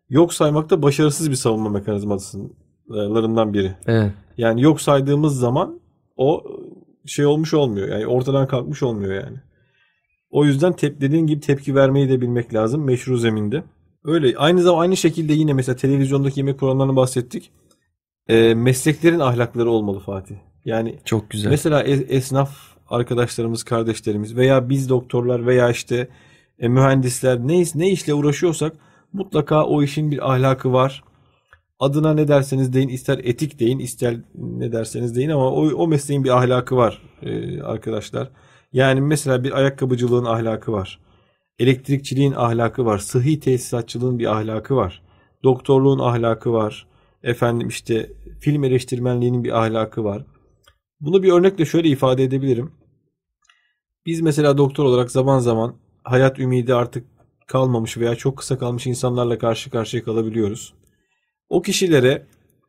[0.09, 3.75] Yok saymak da başarısız bir savunma mekanizmasından biri.
[3.87, 4.11] Evet.
[4.37, 5.79] Yani yok saydığımız zaman
[6.17, 6.43] o
[7.05, 7.87] şey olmuş olmuyor.
[7.87, 9.37] Yani ortadan kalkmış olmuyor yani.
[10.29, 13.63] O yüzden tep dediğin gibi tepki vermeyi de bilmek lazım meşru zeminde.
[14.03, 14.37] Öyle.
[14.37, 17.51] Aynı zaman aynı şekilde yine mesela televizyondaki yemek programlarını bahsettik.
[18.27, 20.35] Ee, mesleklerin ahlakları olmalı Fatih.
[20.65, 21.49] Yani Çok güzel.
[21.49, 26.09] Mesela es- esnaf arkadaşlarımız, kardeşlerimiz veya biz doktorlar veya işte
[26.59, 28.73] e, mühendisler ne, ne işle uğraşıyorsak
[29.13, 31.03] mutlaka o işin bir ahlakı var.
[31.79, 36.23] Adına ne derseniz deyin, ister etik deyin, ister ne derseniz deyin ama o, o mesleğin
[36.23, 38.29] bir ahlakı var e, arkadaşlar.
[38.73, 40.99] Yani mesela bir ayakkabıcılığın ahlakı var.
[41.59, 42.97] Elektrikçiliğin ahlakı var.
[42.97, 45.01] Sıhhi tesisatçılığın bir ahlakı var.
[45.43, 46.87] Doktorluğun ahlakı var.
[47.23, 48.09] Efendim işte
[48.39, 50.25] film eleştirmenliğinin bir ahlakı var.
[50.99, 52.71] Bunu bir örnekle şöyle ifade edebilirim.
[54.05, 57.05] Biz mesela doktor olarak zaman zaman hayat ümidi artık
[57.47, 60.73] kalmamış veya çok kısa kalmış insanlarla karşı karşıya kalabiliyoruz.
[61.49, 62.27] O kişilere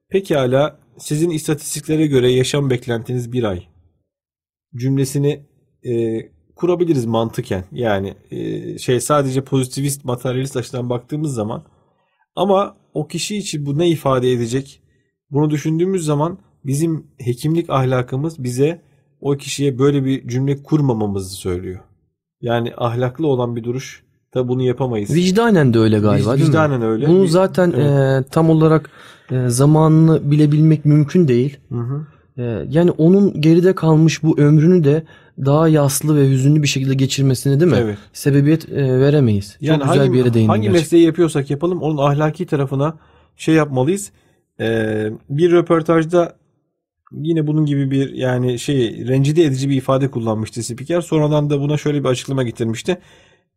[0.08, 3.62] pekala sizin istatistiklere göre yaşam beklentiniz bir ay
[4.76, 5.46] cümlesini
[5.84, 6.20] e,
[6.56, 7.64] kurabiliriz mantıken.
[7.72, 11.64] Yani e, şey sadece pozitivist materyalist açıdan baktığımız zaman
[12.36, 14.82] ama o kişi için bu ne ifade edecek?
[15.30, 18.82] Bunu düşündüğümüz zaman bizim hekimlik ahlakımız bize
[19.20, 21.80] o kişiye böyle bir cümle kurmamamızı söylüyor.
[22.40, 24.02] Yani ahlaklı olan bir duruş
[24.34, 25.14] da bunu yapamayız.
[25.14, 27.08] Vicdanen de öyle galiba Vic- vicdanen öyle.
[27.08, 28.26] Bunu zaten Evet.
[28.26, 28.90] e, tam olarak
[29.30, 31.56] e, zamanını bilebilmek mümkün değil.
[31.68, 32.06] Hı hı.
[32.38, 35.04] E, yani onun geride kalmış bu ömrünü de
[35.38, 37.78] daha yaslı ve hüzünlü bir şekilde geçirmesine değil mi?
[37.80, 37.98] Evet.
[38.12, 39.56] Sebebiyet e, veremeyiz.
[39.60, 40.82] Yani Çok güzel hangi, bir yere değindin hangi gerçekten.
[40.82, 42.94] mesleği yapıyorsak yapalım onun ahlaki tarafına
[43.36, 44.10] şey yapmalıyız.
[44.60, 46.32] Ee, bir röportajda
[47.12, 51.00] yine bunun gibi bir yani şey rencide edici bir ifade kullanmıştı spiker.
[51.00, 52.98] Sonradan da buna şöyle bir açıklama getirmişti.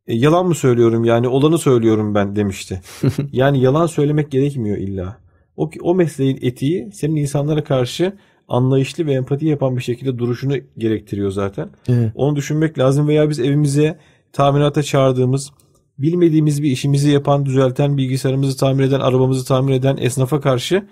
[0.08, 2.82] E, yalan mı söylüyorum yani olanı söylüyorum ben demişti.
[3.32, 5.18] yani yalan söylemek gerekmiyor illa.
[5.58, 8.14] O, o mesleğin etiği senin insanlara karşı
[8.48, 11.70] anlayışlı ve empati yapan bir şekilde duruşunu gerektiriyor zaten.
[11.90, 12.12] Evet.
[12.16, 14.00] Onu düşünmek lazım veya biz evimize
[14.34, 15.52] tamirata çağırdığımız
[15.98, 20.88] bilmediğimiz bir işimizi yapan, düzelten, bilgisayarımızı tamir eden, arabamızı tamir eden esnafa karşı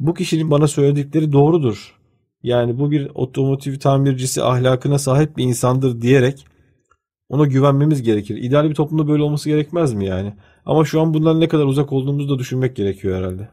[0.00, 1.94] bu kişinin bana söyledikleri doğrudur.
[2.42, 6.46] Yani bu bir otomotiv tamircisi ahlakına sahip bir insandır diyerek
[7.28, 8.36] ona güvenmemiz gerekir.
[8.36, 10.34] İdeal bir toplumda böyle olması gerekmez mi yani?
[10.66, 13.48] Ama şu an bundan ne kadar uzak olduğumuzu da düşünmek gerekiyor herhalde.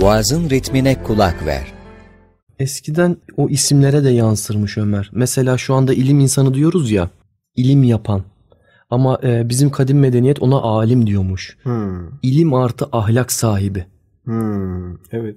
[0.00, 1.72] Boğazın ritmine kulak ver.
[2.58, 5.10] Eskiden o isimlere de yansırmış Ömer.
[5.12, 7.10] Mesela şu anda ilim insanı diyoruz ya.
[7.56, 8.22] ilim yapan.
[8.90, 11.56] Ama e, bizim kadim medeniyet ona alim diyormuş.
[11.62, 12.08] Hmm.
[12.22, 13.86] İlim artı ahlak sahibi.
[14.24, 14.94] Hmm.
[15.12, 15.36] Evet.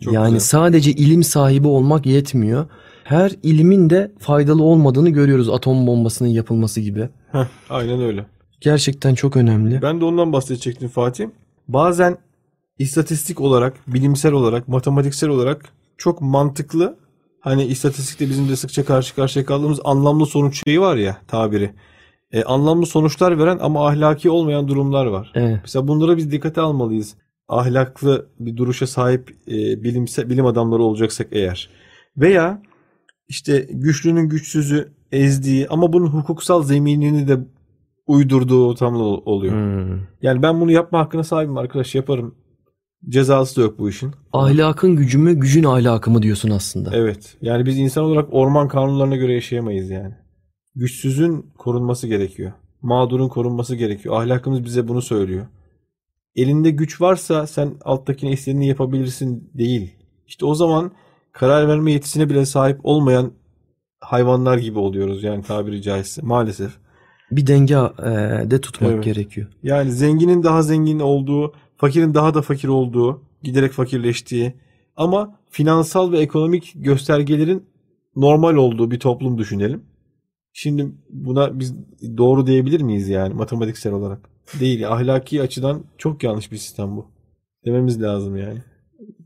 [0.00, 0.40] Çok yani güzel.
[0.40, 2.66] sadece ilim sahibi olmak yetmiyor.
[3.04, 7.08] Her ilimin de faydalı olmadığını görüyoruz atom bombasının yapılması gibi.
[7.32, 8.26] Heh, aynen öyle.
[8.60, 9.82] Gerçekten çok önemli.
[9.82, 11.26] Ben de ondan bahsedecektim Fatih.
[11.68, 12.16] Bazen
[12.78, 16.96] istatistik olarak, bilimsel olarak, matematiksel olarak çok mantıklı
[17.40, 21.70] hani istatistikte bizim de sıkça karşı karşıya kaldığımız anlamlı sonuç şeyi var ya tabiri.
[22.32, 25.32] E, anlamlı sonuçlar veren ama ahlaki olmayan durumlar var.
[25.34, 25.58] Evet.
[25.62, 27.14] Mesela bunlara biz dikkate almalıyız.
[27.48, 31.70] Ahlaklı bir duruşa sahip e, bilimsel bilim adamları olacaksak eğer.
[32.16, 32.62] Veya
[33.28, 37.38] işte güçlünün güçsüzü ezdiği ama bunun hukuksal zeminini de
[38.06, 39.54] uydurduğu ortamlar ol- oluyor.
[39.54, 40.00] Hmm.
[40.22, 42.34] Yani ben bunu yapma hakkına sahibim arkadaş yaparım.
[43.08, 44.10] Cezası da yok bu işin.
[44.32, 46.90] Ahlakın gücü mü, gücün ahlakı mı diyorsun aslında.
[46.94, 47.36] Evet.
[47.42, 50.14] Yani biz insan olarak orman kanunlarına göre yaşayamayız yani.
[50.74, 52.52] Güçsüzün korunması gerekiyor.
[52.82, 54.22] Mağdurun korunması gerekiyor.
[54.22, 55.46] Ahlakımız bize bunu söylüyor.
[56.36, 59.96] Elinde güç varsa sen alttakine istediğini yapabilirsin değil.
[60.26, 60.92] İşte o zaman
[61.32, 63.32] karar verme yetisine bile sahip olmayan
[64.00, 66.72] hayvanlar gibi oluyoruz yani tabiri caizse maalesef.
[67.30, 69.04] Bir denge e, de tutmak Evet.
[69.04, 69.46] gerekiyor.
[69.62, 74.54] Yani zenginin daha zengin olduğu, fakirin daha da fakir olduğu, giderek fakirleştiği
[74.96, 77.64] ama finansal ve ekonomik göstergelerin
[78.16, 79.82] normal olduğu bir toplum düşünelim.
[80.52, 81.74] Şimdi buna biz
[82.16, 84.31] doğru diyebilir miyiz yani matematiksel olarak?
[84.60, 84.88] Değil.
[84.88, 87.06] Ahlaki açıdan çok yanlış bir sistem bu.
[87.66, 88.58] Dememiz lazım yani.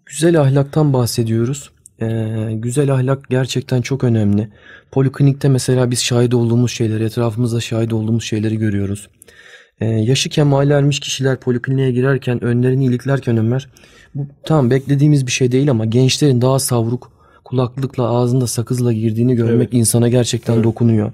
[0.06, 1.70] Güzel ahlaktan bahsediyoruz.
[2.02, 4.48] Ee, güzel ahlak gerçekten çok önemli.
[4.90, 9.08] Poliklinikte mesela biz şahit olduğumuz şeyleri, etrafımızda şahit olduğumuz şeyleri görüyoruz.
[9.80, 13.68] Ee, yaşı kemale ermiş kişiler polikliniğe girerken önlerini iliklerken Ömer,
[14.14, 17.12] bu tam beklediğimiz bir şey değil ama gençlerin daha savruk,
[17.44, 19.74] kulaklıkla ağzında sakızla girdiğini görmek Evet.
[19.74, 20.64] insana gerçekten Evet.
[20.64, 21.12] dokunuyor.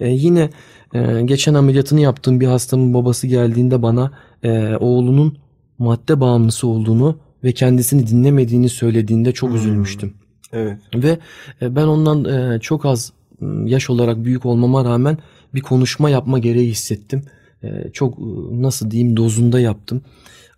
[0.00, 0.50] Ee, yine
[0.94, 4.10] e, geçen ameliyatını yaptığım bir hastamın babası geldiğinde bana
[4.42, 5.38] e, oğlunun
[5.78, 9.56] madde bağımlısı olduğunu ve kendisini dinlemediğini söylediğinde çok Hmm.
[9.56, 10.14] üzülmüştüm.
[10.52, 10.78] Evet.
[10.94, 11.18] Ve
[11.62, 15.18] e, ben ondan e, çok az m, yaş olarak büyük olmama rağmen
[15.54, 17.22] bir konuşma yapma gereği hissettim.
[17.62, 20.02] E, Çok e, nasıl diyeyim dozunda yaptım.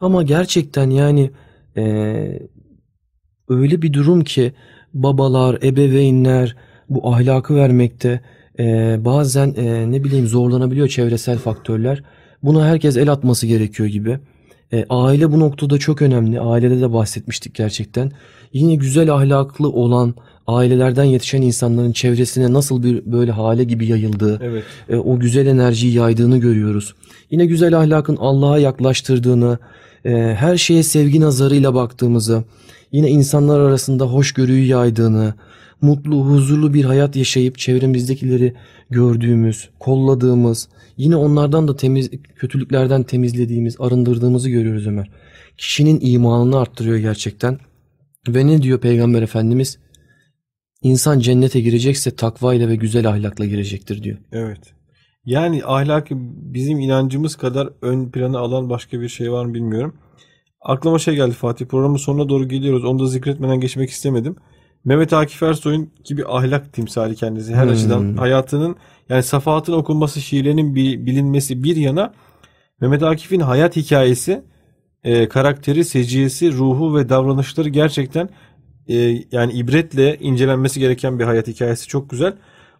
[0.00, 1.30] Ama gerçekten yani
[1.76, 1.82] e,
[3.48, 4.52] öyle bir durum ki
[4.94, 6.56] babalar, ebeveynler
[6.88, 8.20] bu ahlakı vermekte
[8.58, 12.02] e, bazen e, ne bileyim zorlanabiliyor çevresel faktörler.
[12.42, 14.18] Buna herkes el atması gerekiyor gibi.
[14.72, 16.40] E, aile bu noktada çok önemli.
[16.40, 18.12] Ailede de bahsetmiştik gerçekten.
[18.52, 20.14] Yine güzel ahlaklı olan
[20.46, 24.64] ailelerden yetişen insanların çevresine nasıl bir böyle hale gibi yayıldığı, Evet.
[24.88, 26.94] e, o güzel enerjiyi yaydığını görüyoruz.
[27.30, 29.58] Yine güzel ahlakın Allah'a yaklaştırdığını,
[30.04, 32.44] e, her şeye sevgi nazarıyla baktığımızı,
[32.92, 35.34] yine insanlar arasında hoşgörüyü yaydığını,
[35.82, 38.54] mutlu, huzurlu bir hayat yaşayıp çevremizdekileri
[38.90, 45.10] gördüğümüz, kolladığımız, yine onlardan da temiz kötülüklerden temizlediğimiz, arındırdığımızı görüyoruz Ömer.
[45.58, 47.58] Kişinin imanını arttırıyor gerçekten.
[48.28, 49.78] Ve ne diyor Peygamber Efendimiz?
[50.82, 54.18] İnsan cennete girecekse takva ile ve güzel ahlakla girecektir diyor.
[54.32, 54.74] Evet.
[55.24, 56.14] Yani ahlaki
[56.54, 59.94] bizim inancımız kadar ön plana alan başka bir şey var mı bilmiyorum.
[60.60, 62.84] Aklıma şey geldi Fatih programın sonuna doğru geliyoruz.
[62.84, 64.36] Onu da zikretmeden geçmek istemedim.
[64.84, 67.54] Mehmet Akif Ersoy'un ki bir ahlak timsali kendisi.
[67.54, 67.72] Her Hmm.
[67.72, 68.76] açıdan hayatının
[69.08, 72.14] yani safahatın okunması, şiirlerinin bi- bilinmesi bir yana
[72.80, 74.42] Mehmet Akif'in hayat hikayesi,
[75.04, 78.28] e, karakteri, seciyesi, ruhu ve davranışları gerçekten
[78.88, 78.94] e,
[79.32, 81.88] yani ibretle incelenmesi gereken bir hayat hikayesi.
[81.88, 82.34] Çok güzel.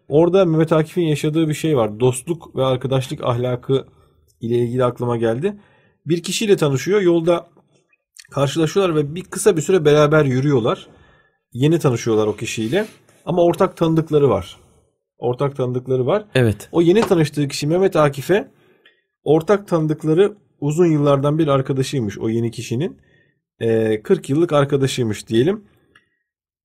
[0.09, 2.01] Orada Mehmet Akif'in yaşadığı bir şey var.
[2.01, 3.87] Dostluk ve arkadaşlık ahlakı
[4.41, 5.57] ile ilgili aklıma geldi.
[6.07, 7.01] Bir kişiyle tanışıyor.
[7.01, 7.47] Yolda
[8.31, 10.87] karşılaşıyorlar ve bir kısa bir süre beraber yürüyorlar.
[11.53, 12.87] Yeni tanışıyorlar o kişiyle.
[13.27, 14.57] Ama ortak tanıdıkları var.
[15.19, 16.25] Ortak tanıdıkları var.
[16.35, 16.69] Evet.
[16.73, 18.51] O yeni tanıştığı kişi Mehmet Akif'e
[19.25, 22.99] ortak tanıdıkları uzun yıllardan bir arkadaşıymış o yeni kişinin.
[23.61, 25.65] Ee, 40 yıllık arkadaşıymış diyelim.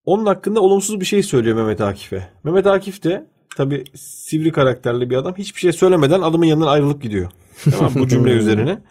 [0.06, 2.28] Onun hakkında olumsuz bir şey söylüyor Mehmet Akif'e.
[2.44, 5.36] Mehmet Akif de tabi sivri karakterli bir adam.
[5.38, 7.32] Hiçbir şey söylemeden adamın yanından ayrılıp gidiyor.
[7.72, 8.82] Tamam bu cümle üzerine.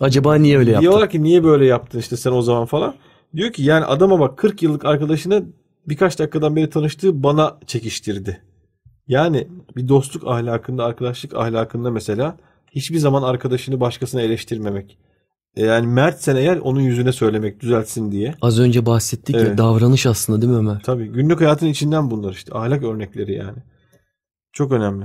[0.00, 0.82] Acaba niye öyle yaptı?
[0.82, 2.94] Diyorlar ki niye böyle yaptın işte sen o zaman falan.
[3.36, 5.44] Diyor ki yani adama bak 40 yıllık arkadaşını
[5.88, 8.40] birkaç dakikadan beri tanıştığı bana çekiştirdi.
[9.08, 12.36] Yani bir dostluk ahlakında, arkadaşlık ahlakında mesela
[12.70, 14.98] hiçbir zaman arkadaşını başkasına eleştirmemek.
[15.56, 18.34] E Yani mertsen eğer onun yüzüne söylemek düzeltsin diye.
[18.42, 19.58] Az önce bahsettik ya Evet.
[19.58, 20.80] davranış aslında değil mi Ömer?
[20.84, 23.58] Tabii günlük hayatın içinden bunlar işte ahlak örnekleri yani.
[24.52, 25.04] Çok önemli.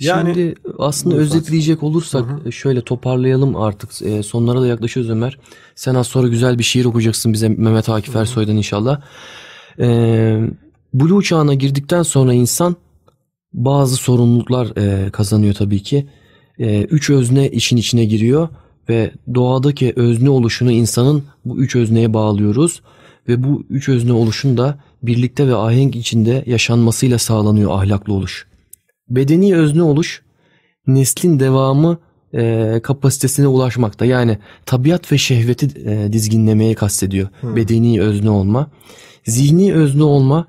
[0.00, 1.38] Yani Şimdi aslında Buyur Fatih.
[1.38, 4.02] özetleyecek olursak Hı şöyle toparlayalım artık.
[4.02, 5.38] E, sonlara da yaklaşıyoruz Ömer.
[5.74, 9.00] Sen az sonra güzel bir şiir okuyacaksın bize Mehmet Akif Ersoy'dan inşallah.
[9.78, 9.86] E,
[10.94, 12.76] Blue çağına girdikten sonra insan
[13.52, 16.06] bazı sorumluluklar e, kazanıyor tabii ki.
[16.58, 18.48] E, üç özne işin içine giriyor
[18.88, 22.82] ve doğadaki özne oluşunu insanın bu üç özneye bağlıyoruz.
[23.28, 28.47] Ve bu üç özne oluşun da birlikte ve ahenk içinde yaşanmasıyla sağlanıyor ahlaklı oluş.
[29.10, 30.22] Bedeni özne oluş
[30.86, 31.98] neslin devamı
[32.34, 34.04] e, kapasitesine ulaşmakta.
[34.04, 37.28] Yani tabiat ve şehveti e, dizginlemeye kastediyor.
[37.42, 38.70] Bedeni özne olma.
[39.24, 40.46] Zihni özne olma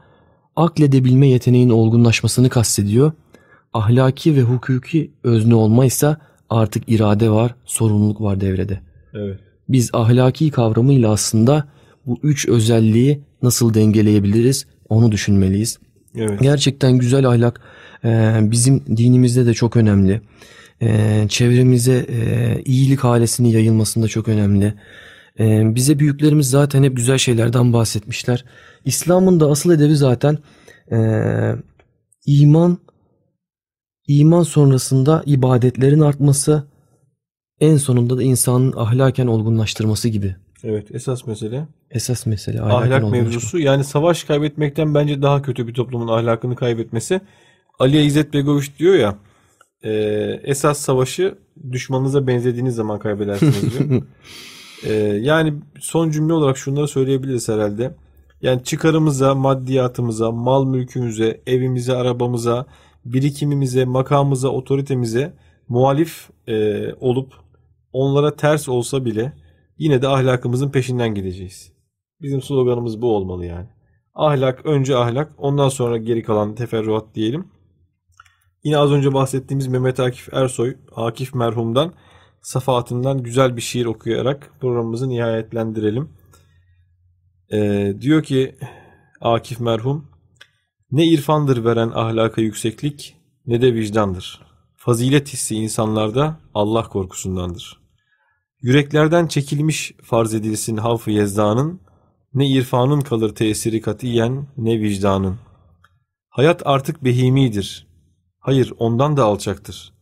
[0.56, 3.12] akledebilme yeteneğin olgunlaşmasını kastediyor.
[3.74, 6.18] Ahlaki ve hukuki özne olma ise
[6.50, 8.80] artık irade var, sorumluluk var devrede.
[9.14, 9.40] evet.
[9.70, 11.68] Biz ahlaki kavramıyla aslında
[12.06, 15.80] bu üç özelliği nasıl dengeleyebiliriz onu düşünmeliyiz.
[16.16, 16.40] Evet.
[16.42, 17.62] Gerçekten güzel ahlak
[18.04, 20.22] e, bizim dinimizde de çok önemli.
[20.82, 24.74] E, çevremize e, iyilik halesini yayılmasında çok önemli.
[25.76, 28.46] Bize büyüklerimiz zaten hep güzel şeylerden bahsetmişler.
[28.86, 30.38] İslam'ın da asıl edebi zaten
[32.26, 32.78] iman,
[34.08, 36.64] iman sonrasında ibadetlerin artması,
[37.60, 40.36] en sonunda da insanın ahlaken olgunlaştırması gibi.
[40.64, 43.12] Evet esas mesele Esas mesele ahlak olgunlaşmak.
[43.12, 43.60] mevzusu.
[43.60, 47.22] Yani savaş kaybetmekten bence daha kötü bir toplumun ahlakını kaybetmesi.
[47.80, 49.16] Ali İzzet Begoviç diyor ya
[49.84, 49.92] e,
[50.44, 51.36] esas savaşı
[51.72, 54.02] düşmanınıza benzediğiniz zaman kaybedersiniz diyor.
[54.84, 57.96] E, yani son cümle olarak şunları söyleyebiliriz herhalde.
[58.42, 62.66] Yani çıkarımıza, maddiyatımıza, mal mülkümüze, evimize, arabamıza,
[63.06, 65.34] birikimimize, makamımıza, otoritemize
[65.70, 67.34] muhalif e, olup
[67.94, 69.34] onlara ters olsa bile
[69.80, 71.74] yine de ahlakımızın peşinden gideceğiz.
[72.22, 73.68] Bizim sloganımız bu olmalı yani.
[74.14, 77.48] Ahlak önce ahlak ondan sonra geri kalan teferruat diyelim.
[78.64, 81.94] Yine az önce bahsettiğimiz Mehmet Akif Ersoy, Akif merhumdan
[82.42, 86.10] safahatından güzel bir şiir okuyarak programımızı nihayetlendirelim.
[87.52, 88.56] Ee, diyor ki
[89.22, 90.08] Akif merhum
[90.92, 93.16] ne irfandır veren ahlaka yükseklik
[93.46, 94.42] ne de vicdandır.
[94.76, 97.79] Fazilet hissi insanlarda Allah korkusundandır.
[98.62, 101.82] Yüreklerden çekilmiş farz edilsin havf-ı yezdanın,
[102.34, 105.38] ne irfanın kalır tesiri katiyen ne vicdanın.
[106.30, 107.88] Hayat artık behimidir.
[108.40, 109.94] Hayır ondan da alçaktır.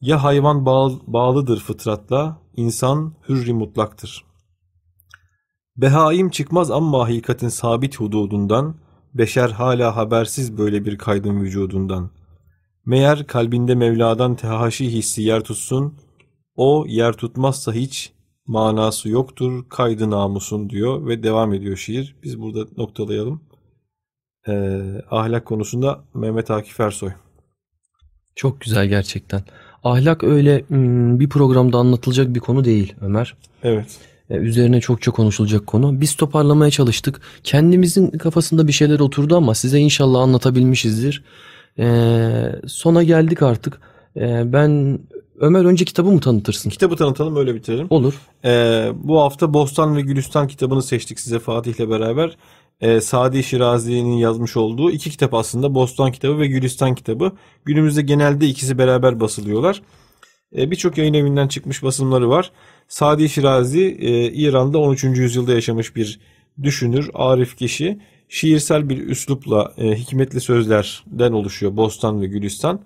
[0.00, 4.24] Ya hayvan bağ- bağlıdır fıtratla, insan hürri mutlaktır.
[5.76, 8.76] Behaim çıkmaz amma hakikatin sabit hududundan,
[9.14, 12.10] beşer hala habersiz böyle bir kaydın vücudundan.
[12.86, 15.94] Meğer kalbinde Mevla'dan tehaşi hissi yer tutsun,
[16.56, 18.12] o yer tutmazsa hiç
[18.46, 22.16] manası yoktur kaydı namusun diyor ve devam ediyor şiir.
[22.22, 23.42] Biz burada noktalayalım.
[24.48, 24.80] Ee,
[25.10, 27.10] ahlak konusunda Mehmet Akif Ersoy.
[28.34, 29.42] Çok güzel gerçekten.
[29.84, 33.36] Ahlak öyle hmm, bir programda anlatılacak bir konu değil Ömer.
[33.62, 33.98] Evet.
[34.30, 36.00] E, Üzerine çokça konuşulacak konu.
[36.00, 37.20] Biz toparlamaya çalıştık.
[37.44, 41.24] Kendimizin kafasında bir şeyler oturdu ama size inşallah anlatabilmişizdir.
[41.78, 41.86] E,
[42.66, 43.80] sona geldik artık.
[44.16, 44.98] E, ben
[45.40, 46.70] Ömer önce kitabı mı tanıtırsın?
[46.70, 47.86] Kitabı tanıtalım öyle bitirelim.
[47.90, 48.14] Olur.
[48.44, 52.36] Ee, bu hafta Bostan ve Gülistan kitabını seçtik size Fatih'le beraber.
[52.80, 55.74] Ee, Sadi Şirazi'nin yazmış olduğu iki kitap aslında.
[55.74, 57.32] Bostan kitabı ve Gülistan kitabı.
[57.64, 59.82] Günümüzde genelde ikisi beraber basılıyorlar.
[60.56, 62.50] Ee, Birçok yayın evinden çıkmış basımları var.
[62.88, 65.04] Sadi Şirazi e, İran'da 13.
[65.04, 66.20] yüzyılda yaşamış bir
[66.62, 67.98] düşünür, arif kişi.
[68.28, 72.80] Şiirsel bir üslupla e, hikmetli sözlerden oluşuyor Bostan ve Gülistan.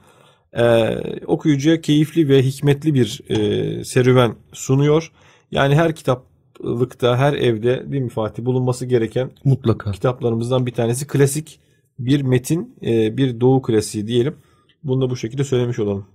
[0.59, 5.13] Ee, okuyucuya keyifli ve hikmetli bir e, serüven sunuyor.
[5.51, 9.93] Yani her kitaplıkta, her evde değil mi Fatih bulunması gereken Mutlaka.
[9.93, 11.61] kitaplarımızdan bir tanesi klasik
[11.99, 14.37] bir metin, e, bir doğu klasiği diyelim.
[14.85, 16.07] Bunu da bu şekilde söylemiş olalım.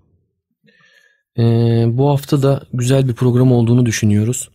[1.37, 1.43] E,
[1.87, 4.49] bu hafta da güzel bir program olduğunu düşünüyoruz.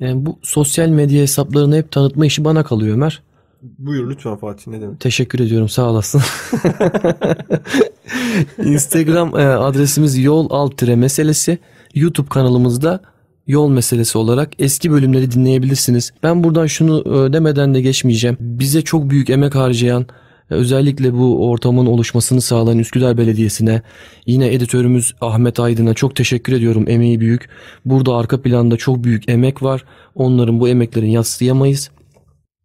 [0.00, 3.22] E, bu sosyal medya hesaplarını hep tanıtma işi bana kalıyor Ömer.
[3.62, 5.00] Buyur lütfen Fatih ne demek?
[5.00, 6.22] Teşekkür ediyorum sağ olasın.
[8.64, 11.58] Instagram e, adresimiz yol alt tire meselesi.
[11.94, 13.00] YouTube kanalımızda
[13.46, 16.12] yol meselesi olarak eski bölümleri dinleyebilirsiniz.
[16.22, 18.36] Ben buradan şunu e, demeden de geçmeyeceğim.
[18.40, 20.06] Bize çok büyük emek harcayan
[20.50, 23.82] e, özellikle bu ortamın oluşmasını sağlayan Üsküdar Belediyesi'ne
[24.26, 26.84] yine editörümüz Ahmet Aydın'a çok teşekkür ediyorum.
[26.88, 27.48] Emeği büyük.
[27.84, 29.84] Burada arka planda çok büyük emek var.
[30.14, 31.90] Onların bu emeklerini yatsıyamayız.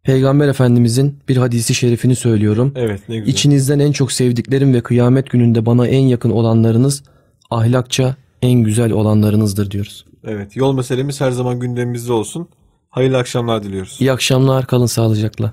[0.06, 2.72] Peygamber Efendimizin bir hadisi şerifini söylüyorum.
[2.76, 3.32] Evet ne güzel.
[3.32, 7.02] İçinizden en çok sevdiklerim ve kıyamet gününde bana en yakın olanlarınız
[7.50, 10.06] ahlakça en güzel olanlarınızdır diyoruz.
[10.24, 12.48] Evet yol meselemiz her zaman gündemimizde olsun.
[12.90, 13.96] Hayırlı akşamlar diliyoruz.
[14.00, 15.52] İyi akşamlar kalın sağlıcakla.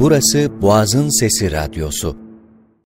[0.00, 2.29] Burası Boğaz'ın Sesi Radyosu.